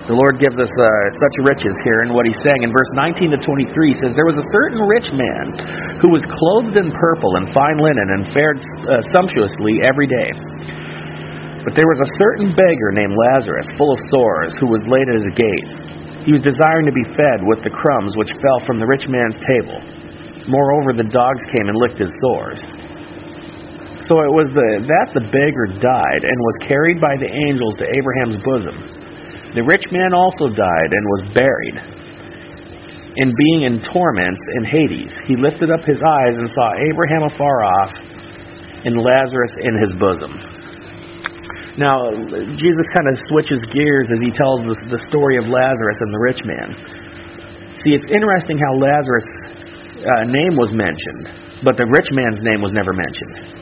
the 0.05 0.13
Lord 0.13 0.37
gives 0.37 0.61
us 0.61 0.69
uh, 0.69 0.85
such 1.17 1.35
riches 1.49 1.73
here 1.81 2.05
in 2.05 2.13
what 2.13 2.29
He's 2.29 2.37
saying. 2.45 2.61
In 2.61 2.69
verse 2.69 2.91
19 2.93 3.33
to 3.33 3.39
23 3.41 3.73
he 3.89 3.97
says, 3.97 4.13
There 4.13 4.29
was 4.29 4.37
a 4.37 4.47
certain 4.53 4.77
rich 4.85 5.09
man 5.09 5.97
who 5.97 6.13
was 6.13 6.21
clothed 6.29 6.77
in 6.77 6.93
purple 6.93 7.41
and 7.41 7.49
fine 7.49 7.81
linen 7.81 8.07
and 8.13 8.29
fared 8.29 8.61
uh, 8.61 9.01
sumptuously 9.17 9.81
every 9.81 10.05
day. 10.05 10.29
But 11.65 11.73
there 11.73 11.89
was 11.89 11.97
a 12.05 12.13
certain 12.21 12.53
beggar 12.53 12.93
named 12.93 13.17
Lazarus, 13.17 13.65
full 13.73 13.89
of 13.89 13.97
sores, 14.13 14.53
who 14.61 14.69
was 14.69 14.85
laid 14.85 15.09
at 15.09 15.17
his 15.17 15.31
gate. 15.33 15.67
He 16.29 16.37
was 16.37 16.45
desiring 16.45 16.85
to 16.85 16.93
be 16.93 17.09
fed 17.17 17.41
with 17.41 17.65
the 17.65 17.73
crumbs 17.73 18.13
which 18.13 18.29
fell 18.37 18.61
from 18.69 18.77
the 18.77 18.85
rich 18.85 19.09
man's 19.09 19.41
table. 19.41 19.81
Moreover, 20.45 20.93
the 20.93 21.09
dogs 21.09 21.41
came 21.49 21.65
and 21.65 21.81
licked 21.81 21.97
his 21.97 22.13
sores. 22.21 22.61
So 24.05 24.21
it 24.21 24.29
was 24.29 24.53
the, 24.53 24.85
that 24.85 25.17
the 25.17 25.25
beggar 25.33 25.81
died 25.81 26.21
and 26.21 26.37
was 26.37 26.69
carried 26.69 27.01
by 27.01 27.17
the 27.17 27.25
angels 27.25 27.73
to 27.81 27.89
Abraham's 27.89 28.37
bosom. 28.45 29.04
The 29.55 29.63
rich 29.63 29.87
man 29.87 30.11
also 30.11 30.51
died 30.51 30.91
and 30.91 31.03
was 31.15 31.23
buried. 31.31 31.77
And 33.15 33.31
being 33.31 33.63
in 33.63 33.79
torments 33.79 34.43
in 34.59 34.67
Hades, 34.67 35.15
he 35.23 35.39
lifted 35.39 35.71
up 35.71 35.79
his 35.87 36.03
eyes 36.03 36.35
and 36.35 36.51
saw 36.51 36.67
Abraham 36.75 37.23
afar 37.31 37.63
off 37.63 37.91
and 38.83 38.99
Lazarus 38.99 39.55
in 39.63 39.79
his 39.79 39.95
bosom. 39.95 40.35
Now, 41.79 42.11
Jesus 42.59 42.85
kind 42.91 43.07
of 43.07 43.15
switches 43.31 43.63
gears 43.71 44.11
as 44.11 44.19
he 44.19 44.35
tells 44.35 44.59
the, 44.67 44.75
the 44.91 45.01
story 45.07 45.39
of 45.39 45.47
Lazarus 45.47 45.99
and 46.03 46.11
the 46.11 46.19
rich 46.19 46.43
man. 46.43 46.67
See, 47.83 47.95
it's 47.95 48.11
interesting 48.11 48.59
how 48.59 48.75
Lazarus' 48.75 49.31
uh, 50.03 50.27
name 50.27 50.59
was 50.59 50.75
mentioned, 50.75 51.63
but 51.63 51.79
the 51.79 51.87
rich 51.87 52.11
man's 52.11 52.43
name 52.43 52.59
was 52.59 52.75
never 52.75 52.91
mentioned. 52.91 53.55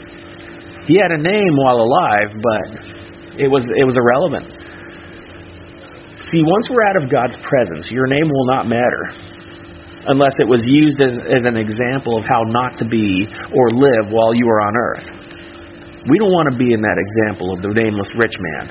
He 0.90 0.98
had 0.98 1.14
a 1.14 1.22
name 1.22 1.54
while 1.62 1.78
alive, 1.78 2.34
but 2.34 2.66
it 3.38 3.50
was 3.50 3.66
it 3.78 3.86
was 3.86 3.98
irrelevant. 3.98 4.63
See, 6.34 6.42
once 6.42 6.66
we're 6.66 6.82
out 6.90 6.98
of 6.98 7.14
God's 7.14 7.38
presence, 7.46 7.94
your 7.94 8.10
name 8.10 8.26
will 8.26 8.50
not 8.50 8.66
matter 8.66 9.14
unless 10.10 10.34
it 10.42 10.50
was 10.50 10.66
used 10.66 10.98
as, 10.98 11.14
as 11.30 11.46
an 11.46 11.62
example 11.62 12.18
of 12.18 12.26
how 12.26 12.42
not 12.50 12.74
to 12.82 12.90
be 12.90 13.30
or 13.54 13.70
live 13.70 14.10
while 14.10 14.34
you 14.34 14.50
are 14.50 14.62
on 14.66 14.74
earth. 14.74 15.08
We 16.10 16.18
don't 16.18 16.34
want 16.34 16.50
to 16.50 16.58
be 16.58 16.74
in 16.74 16.82
that 16.82 16.98
example 16.98 17.54
of 17.54 17.62
the 17.62 17.70
nameless 17.70 18.10
rich 18.18 18.34
man. 18.42 18.66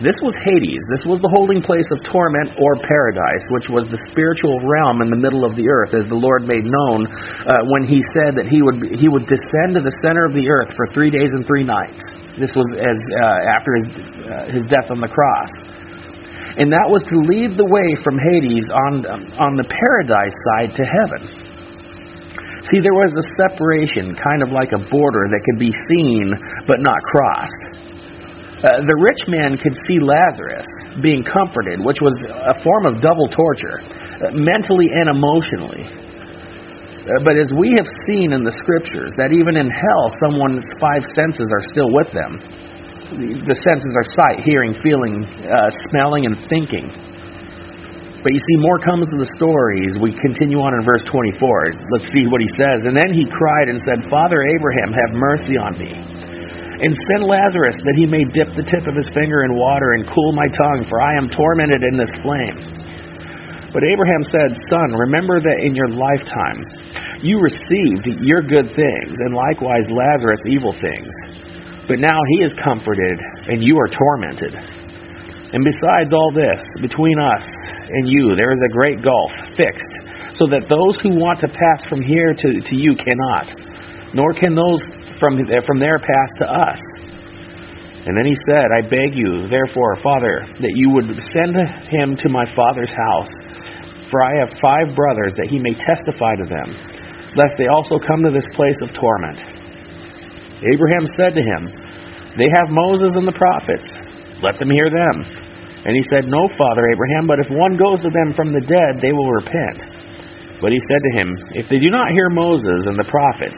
This 0.00 0.16
was 0.24 0.32
Hades. 0.48 0.80
This 0.88 1.04
was 1.04 1.20
the 1.20 1.28
holding 1.28 1.60
place 1.60 1.84
of 1.92 2.00
torment 2.08 2.56
or 2.56 2.72
paradise, 2.80 3.44
which 3.52 3.68
was 3.68 3.84
the 3.92 4.00
spiritual 4.08 4.56
realm 4.64 5.04
in 5.04 5.12
the 5.12 5.20
middle 5.20 5.44
of 5.44 5.60
the 5.60 5.68
earth, 5.68 5.92
as 5.92 6.08
the 6.08 6.16
Lord 6.16 6.48
made 6.48 6.64
known 6.64 7.04
uh, 7.04 7.68
when 7.68 7.84
He 7.84 8.00
said 8.16 8.32
that 8.40 8.48
He 8.48 8.64
would 8.64 8.80
He 8.96 9.12
would 9.12 9.28
descend 9.28 9.76
to 9.76 9.84
the 9.84 9.92
center 10.00 10.24
of 10.24 10.32
the 10.32 10.48
earth 10.48 10.72
for 10.72 10.88
three 10.96 11.12
days 11.12 11.36
and 11.36 11.44
three 11.44 11.68
nights. 11.68 12.00
This 12.40 12.56
was 12.56 12.64
as 12.80 12.96
uh, 12.96 13.52
after 13.52 13.70
his 13.76 13.86
uh, 13.92 14.32
his 14.48 14.64
death 14.72 14.88
on 14.88 15.04
the 15.04 15.12
cross, 15.12 15.52
and 16.60 16.68
that 16.68 16.84
was 16.92 17.00
to 17.08 17.16
lead 17.24 17.56
the 17.56 17.64
way 17.64 17.96
from 18.04 18.20
Hades 18.20 18.68
on 18.68 18.92
on 19.40 19.56
the 19.56 19.64
paradise 19.64 20.36
side 20.52 20.76
to 20.76 20.84
heaven. 20.84 21.22
See, 22.68 22.84
there 22.84 22.94
was 22.94 23.16
a 23.16 23.24
separation, 23.40 24.12
kind 24.20 24.44
of 24.44 24.52
like 24.52 24.76
a 24.76 24.82
border 24.92 25.24
that 25.32 25.40
could 25.48 25.58
be 25.58 25.72
seen 25.88 26.28
but 26.68 26.84
not 26.84 27.00
crossed. 27.08 27.80
Uh, 28.60 28.84
the 28.84 28.92
rich 28.92 29.24
man 29.24 29.56
could 29.56 29.72
see 29.88 29.96
Lazarus 30.04 30.68
being 31.00 31.24
comforted, 31.24 31.80
which 31.80 32.04
was 32.04 32.12
a 32.28 32.52
form 32.60 32.84
of 32.84 33.00
double 33.00 33.24
torture, 33.32 33.80
uh, 34.20 34.36
mentally 34.36 34.84
and 35.00 35.08
emotionally. 35.08 35.88
Uh, 35.88 37.24
but 37.24 37.40
as 37.40 37.48
we 37.56 37.72
have 37.80 37.88
seen 38.04 38.36
in 38.36 38.44
the 38.44 38.52
scriptures, 38.52 39.16
that 39.16 39.32
even 39.32 39.56
in 39.56 39.64
hell, 39.64 40.04
someone's 40.20 40.68
five 40.76 41.00
senses 41.16 41.48
are 41.48 41.64
still 41.72 41.88
with 41.88 42.12
them. 42.12 42.36
The 43.10 43.58
senses 43.66 43.92
are 43.98 44.08
sight, 44.22 44.46
hearing, 44.46 44.74
feeling, 44.86 45.26
uh, 45.46 45.70
smelling, 45.90 46.30
and 46.30 46.38
thinking. 46.46 46.86
But 48.22 48.30
you 48.30 48.38
see, 48.38 48.56
more 48.60 48.78
comes 48.78 49.08
to 49.08 49.16
the 49.18 49.30
stories. 49.34 49.96
We 49.98 50.12
continue 50.14 50.60
on 50.60 50.76
in 50.76 50.84
verse 50.84 51.02
24. 51.08 51.90
Let's 51.90 52.06
see 52.12 52.28
what 52.28 52.44
he 52.44 52.50
says. 52.54 52.84
And 52.84 52.94
then 52.94 53.10
he 53.10 53.24
cried 53.26 53.72
and 53.72 53.80
said, 53.82 54.04
Father 54.12 54.44
Abraham, 54.44 54.92
have 54.92 55.10
mercy 55.16 55.56
on 55.56 55.72
me 55.80 55.90
and 56.80 56.96
send 57.12 57.28
Lazarus 57.28 57.76
that 57.84 57.96
he 58.00 58.08
may 58.08 58.24
dip 58.32 58.48
the 58.56 58.64
tip 58.64 58.88
of 58.88 58.96
his 58.96 59.04
finger 59.12 59.44
in 59.44 59.52
water 59.52 59.92
and 59.92 60.08
cool 60.08 60.32
my 60.32 60.48
tongue, 60.56 60.88
for 60.88 60.96
I 60.96 61.12
am 61.12 61.28
tormented 61.28 61.84
in 61.84 62.00
this 62.00 62.12
flame. 62.24 62.56
But 63.68 63.84
Abraham 63.84 64.24
said, 64.24 64.56
Son, 64.72 64.96
remember 64.96 65.44
that 65.44 65.60
in 65.60 65.76
your 65.76 65.92
lifetime 65.92 66.64
you 67.20 67.36
received 67.36 68.08
your 68.24 68.40
good 68.40 68.72
things, 68.72 69.14
and 69.20 69.36
likewise 69.36 69.84
Lazarus 69.92 70.40
evil 70.48 70.72
things. 70.72 71.12
But 71.88 71.98
now 71.98 72.18
he 72.36 72.44
is 72.44 72.52
comforted, 72.62 73.18
and 73.48 73.62
you 73.62 73.78
are 73.78 73.88
tormented. 73.88 74.54
And 75.52 75.64
besides 75.66 76.14
all 76.14 76.30
this, 76.30 76.62
between 76.80 77.18
us 77.18 77.42
and 77.42 78.06
you 78.06 78.36
there 78.38 78.52
is 78.52 78.62
a 78.64 78.72
great 78.72 79.02
gulf 79.02 79.30
fixed, 79.58 80.38
so 80.38 80.46
that 80.46 80.70
those 80.70 80.94
who 81.02 81.18
want 81.18 81.40
to 81.42 81.50
pass 81.50 81.82
from 81.90 82.02
here 82.02 82.32
to, 82.32 82.48
to 82.62 82.74
you 82.78 82.94
cannot, 82.94 83.50
nor 84.14 84.30
can 84.32 84.54
those 84.54 84.78
from, 85.18 85.42
from 85.66 85.78
there 85.82 85.98
pass 85.98 86.30
to 86.38 86.46
us. 86.46 86.80
And 88.06 88.16
then 88.16 88.24
he 88.24 88.38
said, 88.48 88.72
I 88.72 88.86
beg 88.86 89.12
you, 89.12 89.50
therefore, 89.50 89.98
Father, 90.00 90.48
that 90.56 90.74
you 90.78 90.88
would 90.94 91.10
send 91.34 91.52
him 91.92 92.16
to 92.16 92.28
my 92.30 92.46
father's 92.56 92.94
house, 92.94 93.28
for 94.08 94.24
I 94.24 94.38
have 94.40 94.56
five 94.62 94.96
brothers, 94.96 95.34
that 95.36 95.50
he 95.50 95.58
may 95.58 95.74
testify 95.76 96.32
to 96.40 96.46
them, 96.48 96.68
lest 97.36 97.58
they 97.58 97.68
also 97.68 98.00
come 98.00 98.24
to 98.24 98.32
this 98.32 98.48
place 98.56 98.78
of 98.80 98.94
torment. 98.96 99.59
Abraham 100.60 101.08
said 101.16 101.32
to 101.32 101.40
him, 101.40 101.62
They 102.36 102.48
have 102.52 102.68
Moses 102.68 103.16
and 103.16 103.24
the 103.24 103.36
prophets. 103.36 103.88
Let 104.44 104.60
them 104.60 104.68
hear 104.68 104.92
them. 104.92 105.24
And 105.84 105.96
he 105.96 106.04
said, 106.12 106.28
No, 106.28 106.48
Father 106.60 106.84
Abraham, 106.92 107.24
but 107.24 107.40
if 107.40 107.48
one 107.48 107.80
goes 107.80 108.04
to 108.04 108.12
them 108.12 108.36
from 108.36 108.52
the 108.52 108.60
dead, 108.60 109.00
they 109.00 109.16
will 109.16 109.32
repent. 109.32 109.80
But 110.60 110.76
he 110.76 110.80
said 110.84 111.00
to 111.00 111.12
him, 111.16 111.28
If 111.56 111.72
they 111.72 111.80
do 111.80 111.88
not 111.88 112.12
hear 112.12 112.28
Moses 112.28 112.84
and 112.84 113.00
the 113.00 113.08
prophets, 113.08 113.56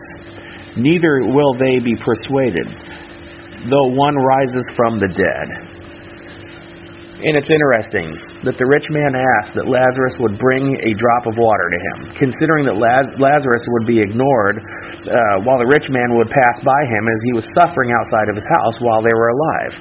neither 0.78 1.26
will 1.26 1.58
they 1.58 1.82
be 1.82 1.98
persuaded, 1.98 2.70
though 3.66 3.90
one 3.90 4.14
rises 4.14 4.62
from 4.78 5.02
the 5.02 5.10
dead. 5.10 5.81
And 7.22 7.38
it's 7.38 7.54
interesting 7.54 8.18
that 8.42 8.58
the 8.58 8.66
rich 8.66 8.90
man 8.90 9.14
asked 9.14 9.54
that 9.54 9.70
Lazarus 9.70 10.18
would 10.18 10.42
bring 10.42 10.74
a 10.82 10.90
drop 10.98 11.30
of 11.30 11.38
water 11.38 11.70
to 11.70 11.78
him, 11.78 11.98
considering 12.18 12.66
that 12.66 12.74
Laz- 12.74 13.14
Lazarus 13.14 13.62
would 13.78 13.86
be 13.86 14.02
ignored 14.02 14.58
uh, 14.58 15.46
while 15.46 15.62
the 15.62 15.70
rich 15.70 15.86
man 15.86 16.18
would 16.18 16.26
pass 16.26 16.58
by 16.66 16.82
him 16.90 17.06
as 17.06 17.20
he 17.22 17.32
was 17.38 17.46
suffering 17.54 17.94
outside 17.94 18.26
of 18.26 18.34
his 18.34 18.48
house 18.50 18.74
while 18.82 19.06
they 19.06 19.14
were 19.14 19.30
alive. 19.30 19.72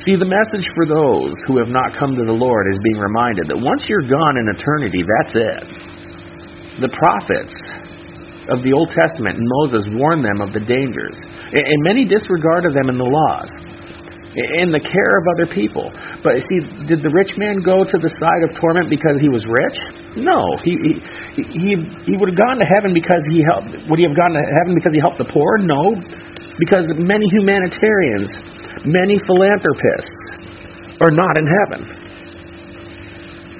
See, 0.00 0.16
the 0.16 0.24
message 0.24 0.64
for 0.72 0.88
those 0.88 1.36
who 1.44 1.60
have 1.60 1.68
not 1.68 1.92
come 1.92 2.16
to 2.16 2.24
the 2.24 2.32
Lord 2.32 2.72
is 2.72 2.80
being 2.80 2.96
reminded 2.96 3.52
that 3.52 3.60
once 3.60 3.84
you're 3.84 4.08
gone 4.08 4.40
in 4.40 4.48
eternity, 4.48 5.04
that's 5.04 5.36
it. 5.36 5.60
The 6.80 6.88
prophets 6.96 7.52
of 8.48 8.64
the 8.64 8.72
Old 8.72 8.88
Testament 8.96 9.36
and 9.36 9.44
Moses 9.60 9.84
warned 9.92 10.24
them 10.24 10.40
of 10.40 10.56
the 10.56 10.64
dangers, 10.64 11.20
and 11.52 11.84
many 11.84 12.08
disregarded 12.08 12.72
them 12.72 12.88
in 12.88 12.96
the 12.96 13.04
laws, 13.04 13.52
in 14.30 14.70
the 14.70 14.78
care 14.78 15.14
of 15.18 15.24
other 15.34 15.48
people. 15.50 15.90
But 16.22 16.38
see, 16.46 16.62
did 16.86 17.02
the 17.02 17.10
rich 17.10 17.34
man 17.34 17.58
go 17.66 17.82
to 17.82 17.96
the 17.98 18.12
side 18.22 18.42
of 18.46 18.54
torment 18.62 18.86
because 18.86 19.18
he 19.18 19.26
was 19.26 19.42
rich? 19.42 19.78
No, 20.22 20.38
he 20.62 20.78
he 20.78 21.42
he, 21.50 21.70
he 22.06 22.14
would 22.14 22.30
have 22.30 22.38
gone 22.38 22.62
to 22.62 22.68
heaven 22.78 22.94
because 22.94 23.22
he 23.34 23.42
helped. 23.42 23.74
Would 23.90 23.98
he 23.98 24.06
have 24.06 24.14
gone 24.14 24.30
to 24.38 24.42
heaven 24.62 24.78
because 24.78 24.94
he 24.94 25.02
helped 25.02 25.18
the 25.18 25.26
poor? 25.26 25.58
No, 25.66 25.98
because 26.62 26.86
many 26.94 27.26
humanitarians, 27.34 28.30
many 28.86 29.18
philanthropists, 29.26 30.14
are 31.02 31.10
not 31.10 31.34
in 31.34 31.46
heaven. 31.50 31.80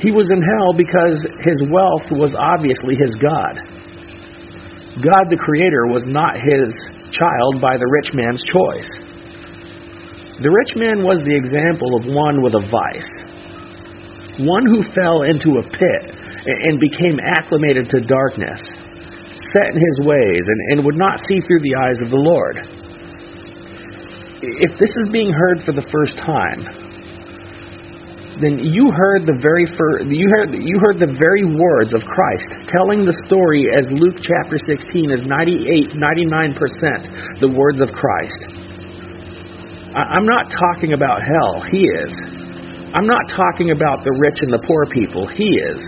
He 0.07 0.15
was 0.15 0.31
in 0.31 0.39
hell 0.39 0.71
because 0.73 1.19
his 1.45 1.59
wealth 1.67 2.07
was 2.15 2.31
obviously 2.39 2.95
his 2.95 3.13
God. 3.19 3.59
God 5.03 5.25
the 5.29 5.41
Creator 5.41 5.91
was 5.91 6.07
not 6.07 6.39
his 6.39 6.71
child 7.11 7.59
by 7.59 7.75
the 7.77 7.89
rich 7.91 8.15
man's 8.15 8.41
choice. 8.49 9.10
The 10.41 10.49
rich 10.49 10.73
man 10.73 11.05
was 11.05 11.21
the 11.21 11.37
example 11.37 12.01
of 12.01 12.09
one 12.09 12.41
with 12.41 12.57
a 12.57 12.65
vice, 12.65 13.13
one 14.41 14.65
who 14.65 14.81
fell 14.97 15.29
into 15.29 15.61
a 15.61 15.65
pit 15.69 16.03
and 16.49 16.81
became 16.81 17.21
acclimated 17.21 17.93
to 17.93 18.01
darkness, 18.09 18.57
set 19.53 19.69
in 19.77 19.81
his 19.85 19.97
ways, 20.09 20.41
and, 20.41 20.61
and 20.73 20.77
would 20.89 20.97
not 20.97 21.21
see 21.29 21.45
through 21.45 21.61
the 21.61 21.77
eyes 21.77 22.01
of 22.01 22.09
the 22.09 22.17
Lord. 22.17 22.57
If 24.41 24.81
this 24.81 24.89
is 25.05 25.13
being 25.13 25.29
heard 25.29 25.61
for 25.69 25.77
the 25.77 25.85
first 25.93 26.17
time, 26.17 26.65
then 28.41 28.57
you 28.65 28.89
heard 28.97 29.29
the 29.29 29.37
very 29.45 29.69
fir- 29.77 30.09
you 30.09 30.25
heard 30.33 30.57
you 30.57 30.81
heard 30.81 30.97
the 30.97 31.13
very 31.21 31.45
words 31.45 31.93
of 31.93 32.01
Christ 32.09 32.49
telling 32.73 33.05
the 33.05 33.13
story 33.29 33.69
as 33.69 33.85
Luke 33.93 34.17
chapter 34.25 34.57
16 34.57 35.13
is 35.13 35.21
98 35.29 35.93
99% 35.93 37.45
the 37.45 37.53
words 37.53 37.85
of 37.85 37.93
Christ. 37.93 38.60
I'm 39.91 40.27
not 40.27 40.47
talking 40.55 40.93
about 40.95 41.19
hell. 41.19 41.67
He 41.67 41.83
is. 41.83 42.15
I'm 42.95 43.07
not 43.07 43.27
talking 43.35 43.75
about 43.75 44.07
the 44.07 44.15
rich 44.15 44.39
and 44.43 44.55
the 44.55 44.63
poor 44.63 44.87
people. 44.87 45.27
He 45.27 45.59
is. 45.59 45.83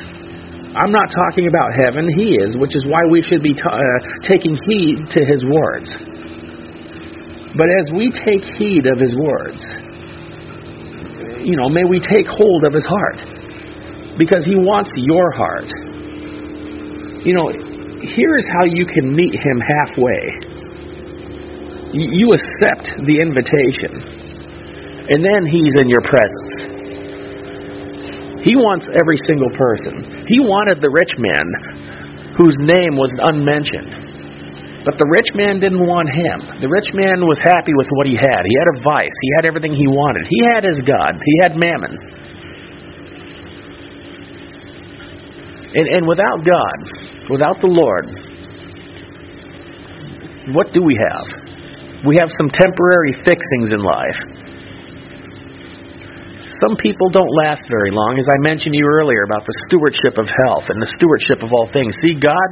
I'm 0.74 0.90
not 0.90 1.14
talking 1.14 1.46
about 1.46 1.70
heaven. 1.86 2.10
He 2.18 2.34
is, 2.34 2.56
which 2.58 2.74
is 2.74 2.82
why 2.86 2.98
we 3.10 3.22
should 3.22 3.42
be 3.42 3.54
uh, 3.54 3.78
taking 4.26 4.58
heed 4.66 5.06
to 5.06 5.20
his 5.22 5.44
words. 5.46 5.86
But 7.54 7.68
as 7.78 7.94
we 7.94 8.10
take 8.10 8.42
heed 8.58 8.90
of 8.90 8.98
his 8.98 9.14
words, 9.14 9.62
you 11.46 11.54
know, 11.54 11.68
may 11.68 11.84
we 11.84 12.00
take 12.00 12.26
hold 12.26 12.64
of 12.64 12.72
his 12.72 12.86
heart 12.86 13.22
because 14.18 14.42
he 14.42 14.56
wants 14.58 14.90
your 14.96 15.30
heart. 15.30 15.70
You 17.22 17.38
know, 17.38 17.54
here's 18.02 18.46
how 18.50 18.64
you 18.66 18.86
can 18.86 19.14
meet 19.14 19.34
him 19.34 19.62
halfway 19.62 20.41
you 21.92 22.28
accept 22.32 22.88
the 23.04 23.16
invitation, 23.20 23.92
and 25.12 25.20
then 25.20 25.44
He's 25.44 25.74
in 25.80 25.88
your 25.88 26.04
presence. 26.08 26.72
He 28.42 28.58
wants 28.58 28.90
every 28.90 29.18
single 29.28 29.50
person. 29.54 30.26
He 30.26 30.42
wanted 30.42 30.82
the 30.82 30.90
rich 30.90 31.14
man 31.14 31.46
whose 32.34 32.56
name 32.58 32.98
was 32.98 33.14
unmentioned. 33.30 34.82
But 34.82 34.98
the 34.98 35.06
rich 35.14 35.30
man 35.38 35.62
didn't 35.62 35.78
want 35.78 36.10
him. 36.10 36.58
The 36.58 36.66
rich 36.66 36.90
man 36.90 37.22
was 37.22 37.38
happy 37.38 37.70
with 37.70 37.86
what 37.94 38.10
he 38.10 38.18
had. 38.18 38.42
He 38.42 38.54
had 38.58 38.68
a 38.74 38.82
vice. 38.82 39.14
He 39.14 39.30
had 39.38 39.46
everything 39.46 39.78
he 39.78 39.86
wanted. 39.86 40.26
He 40.26 40.42
had 40.50 40.66
his 40.66 40.82
God. 40.82 41.14
He 41.22 41.34
had 41.38 41.54
mammon. 41.54 41.94
And, 45.78 45.86
and 45.86 46.02
without 46.02 46.42
God, 46.42 46.78
without 47.30 47.62
the 47.62 47.70
Lord, 47.70 48.10
what 50.50 50.74
do 50.74 50.82
we 50.82 50.98
have? 50.98 51.41
We 52.02 52.18
have 52.18 52.30
some 52.34 52.50
temporary 52.50 53.14
fixings 53.22 53.70
in 53.70 53.78
life. 53.78 54.18
Some 56.58 56.74
people 56.78 57.10
don't 57.10 57.30
last 57.42 57.62
very 57.70 57.90
long, 57.90 58.18
as 58.18 58.26
I 58.26 58.38
mentioned 58.42 58.74
to 58.74 58.78
you 58.78 58.86
earlier 58.86 59.22
about 59.26 59.46
the 59.46 59.54
stewardship 59.66 60.18
of 60.18 60.26
health 60.26 60.70
and 60.70 60.82
the 60.82 60.90
stewardship 60.98 61.42
of 61.42 61.50
all 61.50 61.66
things. 61.70 61.94
See, 62.02 62.14
God 62.18 62.50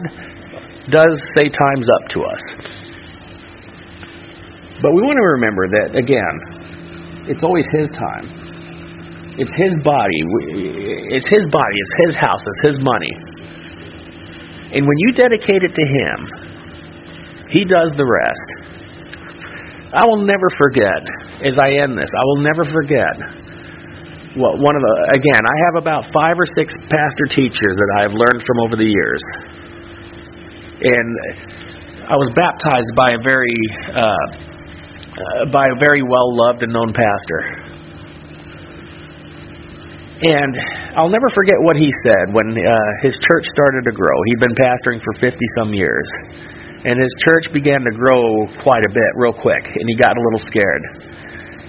does 0.91 1.15
say 1.39 1.47
time's 1.51 1.87
up 1.87 2.05
to 2.15 2.19
us. 2.27 2.45
But 4.83 4.95
we 4.95 5.03
want 5.03 5.19
to 5.19 5.27
remember 5.39 5.67
that, 5.79 5.95
again, 5.95 7.31
it's 7.31 7.43
always 7.43 7.67
His 7.71 7.91
time. 7.95 9.35
It's 9.39 9.55
His 9.55 9.75
body. 9.87 10.21
It's 11.15 11.29
His 11.31 11.47
body. 11.51 11.77
It's 11.79 11.95
His 12.07 12.15
house. 12.19 12.43
It's 12.43 12.75
His 12.75 12.79
money. 12.83 13.15
And 14.75 14.87
when 14.87 14.99
you 15.07 15.13
dedicate 15.15 15.63
it 15.63 15.75
to 15.75 15.85
Him, 15.87 16.19
He 17.51 17.63
does 17.63 17.95
the 17.95 18.07
rest. 18.07 18.80
I 19.92 20.07
will 20.07 20.22
never 20.22 20.46
forget, 20.57 21.03
as 21.42 21.59
I 21.59 21.83
end 21.83 21.98
this, 21.98 22.11
I 22.14 22.24
will 22.24 22.42
never 22.42 22.64
forget 22.64 23.50
well, 24.38 24.55
one 24.62 24.79
of 24.79 24.83
the 24.87 24.94
again, 25.18 25.42
I 25.42 25.57
have 25.66 25.83
about 25.83 26.07
five 26.14 26.38
or 26.38 26.46
six 26.55 26.70
pastor 26.87 27.26
teachers 27.35 27.74
that 27.74 27.90
I've 27.98 28.14
learned 28.14 28.46
from 28.46 28.62
over 28.62 28.79
the 28.79 28.87
years, 28.87 29.22
and 30.79 31.11
I 32.07 32.14
was 32.14 32.31
baptized 32.38 32.94
by 32.94 33.11
a 33.11 33.20
very 33.26 33.59
uh, 33.90 34.07
uh, 34.07 35.50
by 35.50 35.66
a 35.66 35.76
very 35.83 36.07
well 36.07 36.31
loved 36.31 36.62
and 36.62 36.70
known 36.70 36.94
pastor. 36.94 37.40
And 40.20 40.53
I'll 40.94 41.11
never 41.11 41.26
forget 41.35 41.59
what 41.66 41.74
he 41.74 41.90
said 42.07 42.31
when 42.31 42.55
uh, 42.55 42.70
his 43.03 43.18
church 43.26 43.50
started 43.50 43.83
to 43.88 43.92
grow. 43.92 44.14
He'd 44.31 44.38
been 44.46 44.55
pastoring 44.55 45.03
for 45.03 45.16
50 45.18 45.38
some 45.59 45.74
years 45.74 46.07
and 46.85 46.97
his 46.97 47.12
church 47.29 47.45
began 47.53 47.85
to 47.85 47.93
grow 47.93 48.49
quite 48.64 48.85
a 48.88 48.93
bit 48.93 49.11
real 49.16 49.37
quick, 49.37 49.64
and 49.69 49.85
he 49.85 49.97
got 50.01 50.16
a 50.16 50.21
little 50.21 50.43
scared. 50.49 50.85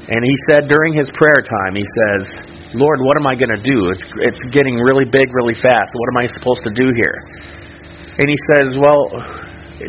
And 0.07 0.19
he 0.23 0.35
said 0.51 0.67
during 0.67 0.95
his 0.95 1.07
prayer 1.15 1.39
time, 1.43 1.75
he 1.75 1.87
says, 1.87 2.51
Lord, 2.73 2.99
what 3.03 3.19
am 3.19 3.27
I 3.27 3.35
going 3.35 3.51
to 3.51 3.63
do? 3.63 3.91
It's, 3.91 4.07
it's 4.27 4.43
getting 4.55 4.79
really 4.79 5.03
big 5.03 5.27
really 5.35 5.55
fast. 5.59 5.91
What 5.91 6.07
am 6.15 6.17
I 6.23 6.25
supposed 6.31 6.63
to 6.63 6.73
do 6.75 6.91
here? 6.95 7.17
And 8.15 8.27
he 8.27 8.39
says, 8.55 8.75
Well, 8.79 9.11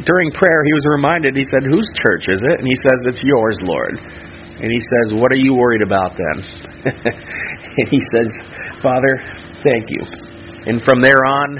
during 0.03 0.31
prayer, 0.35 0.61
he 0.67 0.75
was 0.75 0.87
reminded, 0.91 1.35
he 1.35 1.47
said, 1.47 1.63
Whose 1.67 1.87
church 2.03 2.27
is 2.27 2.43
it? 2.43 2.59
And 2.59 2.67
he 2.67 2.79
says, 2.79 2.99
It's 3.15 3.23
yours, 3.23 3.59
Lord. 3.63 3.99
And 4.63 4.69
he 4.71 4.83
says, 4.83 5.15
What 5.15 5.31
are 5.31 5.39
you 5.39 5.55
worried 5.55 5.83
about 5.83 6.19
then? 6.19 6.37
and 7.79 7.87
he 7.91 8.01
says, 8.15 8.31
Father, 8.83 9.15
thank 9.63 9.87
you. 9.91 10.03
And 10.67 10.83
from 10.83 11.03
there 11.03 11.23
on, 11.27 11.59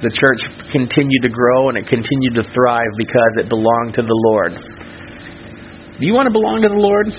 the 0.00 0.14
church 0.14 0.38
continued 0.70 1.22
to 1.26 1.32
grow 1.32 1.68
and 1.68 1.78
it 1.78 1.90
continued 1.90 2.38
to 2.38 2.44
thrive 2.54 2.92
because 2.96 3.32
it 3.42 3.48
belonged 3.50 3.94
to 3.98 4.02
the 4.02 4.18
Lord. 4.30 4.54
Do 5.98 6.06
you 6.06 6.14
want 6.14 6.30
to 6.30 6.34
belong 6.34 6.62
to 6.62 6.70
the 6.70 6.78
Lord? 6.78 7.10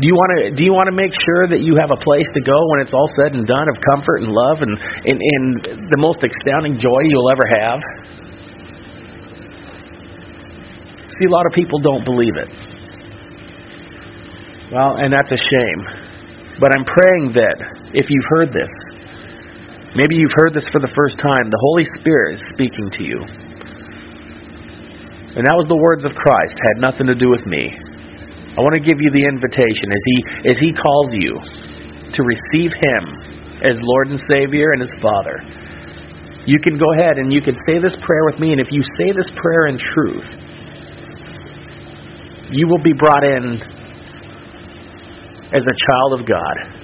Do 0.00 0.08
you 0.08 0.16
want 0.16 0.30
to 0.40 0.56
do 0.56 0.64
you 0.64 0.72
want 0.72 0.88
to 0.88 0.96
make 0.96 1.12
sure 1.12 1.52
that 1.52 1.60
you 1.60 1.76
have 1.76 1.92
a 1.92 2.00
place 2.00 2.24
to 2.32 2.40
go 2.40 2.56
when 2.72 2.80
it's 2.80 2.96
all 2.96 3.06
said 3.12 3.36
and 3.36 3.44
done 3.44 3.68
of 3.68 3.76
comfort 3.92 4.24
and 4.24 4.32
love 4.32 4.64
and 4.64 4.72
and, 4.72 5.20
and 5.20 5.44
the 5.92 6.00
most 6.00 6.24
astounding 6.24 6.80
joy 6.80 7.04
you'll 7.12 7.28
ever 7.28 7.44
have? 7.52 7.78
See, 11.12 11.28
a 11.28 11.30
lot 11.30 11.44
of 11.44 11.52
people 11.52 11.76
don't 11.84 12.08
believe 12.08 12.32
it. 12.40 12.48
Well, 14.72 14.96
and 14.96 15.12
that's 15.12 15.28
a 15.28 15.36
shame. 15.36 15.80
But 16.56 16.72
I'm 16.72 16.88
praying 16.88 17.36
that 17.36 17.92
if 17.92 18.08
you've 18.08 18.28
heard 18.40 18.48
this, 18.48 18.72
Maybe 19.92 20.16
you've 20.16 20.32
heard 20.32 20.56
this 20.56 20.64
for 20.72 20.80
the 20.80 20.88
first 20.96 21.20
time. 21.20 21.52
The 21.52 21.60
Holy 21.68 21.84
Spirit 22.00 22.40
is 22.40 22.42
speaking 22.56 22.88
to 22.96 23.02
you. 23.04 23.20
And 25.36 25.44
that 25.44 25.52
was 25.52 25.68
the 25.68 25.76
words 25.76 26.08
of 26.08 26.16
Christ, 26.16 26.56
had 26.56 26.80
nothing 26.80 27.08
to 27.12 27.16
do 27.16 27.28
with 27.28 27.44
me. 27.44 27.68
I 28.56 28.60
want 28.60 28.72
to 28.72 28.84
give 28.84 29.00
you 29.00 29.12
the 29.12 29.24
invitation 29.24 29.88
as 29.92 30.02
he 30.04 30.16
as 30.48 30.56
he 30.60 30.72
calls 30.76 31.08
you 31.12 31.40
to 32.08 32.20
receive 32.24 32.72
him 32.72 33.02
as 33.64 33.80
Lord 33.80 34.12
and 34.12 34.20
Savior 34.32 34.72
and 34.76 34.80
as 34.84 34.92
Father. 35.00 35.40
You 36.44 36.60
can 36.60 36.76
go 36.80 36.88
ahead 36.96 37.16
and 37.20 37.32
you 37.32 37.40
can 37.40 37.56
say 37.68 37.76
this 37.80 37.96
prayer 38.00 38.24
with 38.28 38.40
me 38.40 38.52
and 38.52 38.60
if 38.60 38.68
you 38.72 38.84
say 38.96 39.12
this 39.12 39.28
prayer 39.40 39.72
in 39.72 39.76
truth, 39.76 40.28
you 42.52 42.68
will 42.68 42.80
be 42.80 42.92
brought 42.92 43.24
in 43.24 43.60
as 45.52 45.64
a 45.64 45.76
child 45.76 46.20
of 46.20 46.28
God. 46.28 46.81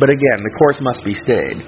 But 0.00 0.08
again, 0.08 0.40
the 0.40 0.54
course 0.58 0.80
must 0.80 1.04
be 1.04 1.14
stayed. 1.14 1.58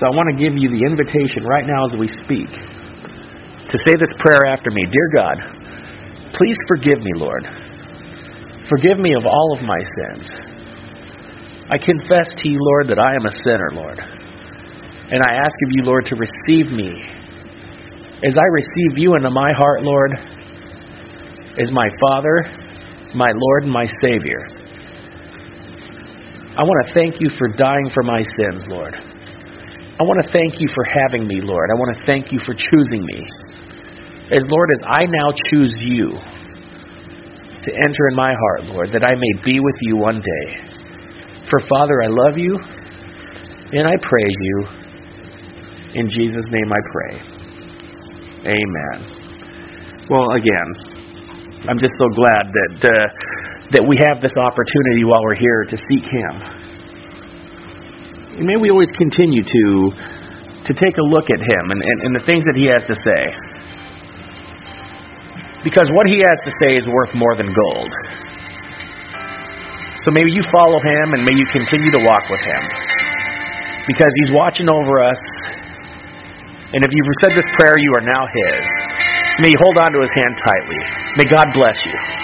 So 0.00 0.06
I 0.08 0.12
want 0.16 0.32
to 0.32 0.36
give 0.40 0.56
you 0.56 0.68
the 0.72 0.82
invitation 0.84 1.44
right 1.44 1.66
now 1.66 1.86
as 1.86 1.94
we 1.96 2.08
speak 2.24 2.50
to 2.50 3.76
say 3.78 3.94
this 3.98 4.12
prayer 4.18 4.46
after 4.48 4.70
me 4.70 4.82
Dear 4.90 5.08
God, 5.14 5.36
please 6.34 6.58
forgive 6.68 7.00
me, 7.00 7.12
Lord. 7.16 7.44
Forgive 8.68 8.98
me 8.98 9.14
of 9.14 9.26
all 9.26 9.56
of 9.56 9.62
my 9.62 9.80
sins. 9.84 10.26
I 11.70 11.78
confess 11.78 12.28
to 12.28 12.48
you, 12.48 12.58
Lord, 12.60 12.88
that 12.88 12.98
I 12.98 13.14
am 13.14 13.26
a 13.26 13.32
sinner, 13.44 13.70
Lord. 13.72 13.98
And 13.98 15.20
I 15.20 15.34
ask 15.34 15.54
of 15.66 15.70
you, 15.72 15.82
Lord, 15.84 16.06
to 16.06 16.16
receive 16.16 16.72
me. 16.72 16.92
As 18.24 18.34
I 18.36 18.46
receive 18.52 18.96
you 18.96 19.16
into 19.16 19.30
my 19.30 19.52
heart, 19.52 19.82
Lord, 19.82 20.12
as 21.60 21.70
my 21.70 21.88
Father, 22.08 22.44
my 23.14 23.30
Lord, 23.34 23.64
and 23.64 23.72
my 23.72 23.86
Savior. 24.00 24.48
I 26.56 26.62
want 26.62 26.86
to 26.86 26.94
thank 26.94 27.20
you 27.20 27.28
for 27.36 27.48
dying 27.58 27.90
for 27.92 28.04
my 28.04 28.22
sins, 28.38 28.62
Lord. 28.68 28.94
I 28.94 30.02
want 30.02 30.24
to 30.24 30.30
thank 30.30 30.60
you 30.60 30.68
for 30.74 30.84
having 30.86 31.26
me, 31.26 31.40
Lord. 31.42 31.68
I 31.70 31.74
want 31.74 31.98
to 31.98 32.04
thank 32.06 32.30
you 32.30 32.38
for 32.46 32.54
choosing 32.54 33.02
me. 33.02 33.20
As 34.30 34.42
Lord, 34.46 34.70
as 34.74 34.82
I 34.86 35.06
now 35.06 35.34
choose 35.50 35.74
you 35.82 36.10
to 36.10 37.70
enter 37.86 38.08
in 38.08 38.14
my 38.14 38.32
heart, 38.32 38.64
Lord, 38.70 38.90
that 38.92 39.02
I 39.02 39.14
may 39.14 39.42
be 39.44 39.58
with 39.58 39.74
you 39.82 39.96
one 39.96 40.22
day. 40.22 40.46
For 41.50 41.58
Father, 41.60 42.02
I 42.02 42.08
love 42.08 42.38
you 42.38 42.58
and 43.72 43.88
I 43.88 43.96
praise 44.00 44.36
you. 44.38 44.66
In 45.94 46.08
Jesus' 46.08 46.46
name 46.50 46.70
I 46.70 46.80
pray. 46.92 47.14
Amen. 48.46 50.06
Well, 50.08 50.30
again, 50.38 50.68
I'm 51.68 51.78
just 51.78 51.94
so 51.98 52.08
glad 52.14 52.46
that 52.52 52.84
uh, 52.84 53.53
that 53.72 53.80
we 53.80 53.96
have 53.96 54.20
this 54.20 54.36
opportunity 54.36 55.08
while 55.08 55.24
we're 55.24 55.40
here 55.40 55.64
to 55.64 55.76
seek 55.88 56.04
Him. 56.04 56.34
And 58.36 58.44
may 58.44 58.60
we 58.60 58.68
always 58.68 58.90
continue 58.98 59.44
to 59.46 59.64
to 60.64 60.72
take 60.72 60.96
a 60.96 61.06
look 61.12 61.28
at 61.28 61.40
Him 61.40 61.64
and, 61.76 61.80
and, 61.80 61.98
and 62.08 62.12
the 62.16 62.24
things 62.24 62.44
that 62.48 62.56
He 62.56 62.64
has 62.72 62.80
to 62.88 62.96
say. 62.96 63.22
Because 65.60 65.88
what 65.92 66.08
He 66.08 66.20
has 66.24 66.38
to 66.44 66.52
say 66.64 66.76
is 66.76 66.84
worth 66.88 67.12
more 67.12 67.36
than 67.36 67.52
gold. 67.52 67.92
So 70.04 70.12
maybe 70.12 70.32
you 70.32 70.44
follow 70.52 70.80
Him 70.80 71.16
and 71.16 71.24
may 71.24 71.36
you 71.36 71.46
continue 71.52 71.92
to 71.92 72.02
walk 72.04 72.24
with 72.32 72.40
Him. 72.40 72.62
Because 73.88 74.12
He's 74.24 74.32
watching 74.32 74.68
over 74.68 75.04
us. 75.04 75.20
And 76.72 76.80
if 76.84 76.90
you've 76.92 77.12
said 77.20 77.36
this 77.36 77.48
prayer, 77.56 77.76
you 77.76 77.92
are 77.96 78.04
now 78.04 78.24
His. 78.24 78.64
So 79.36 79.38
may 79.44 79.52
you 79.52 79.60
hold 79.60 79.76
on 79.80 79.92
to 79.92 80.00
His 80.00 80.12
hand 80.16 80.34
tightly. 80.40 80.80
May 81.20 81.26
God 81.28 81.48
bless 81.52 81.76
you. 81.84 82.23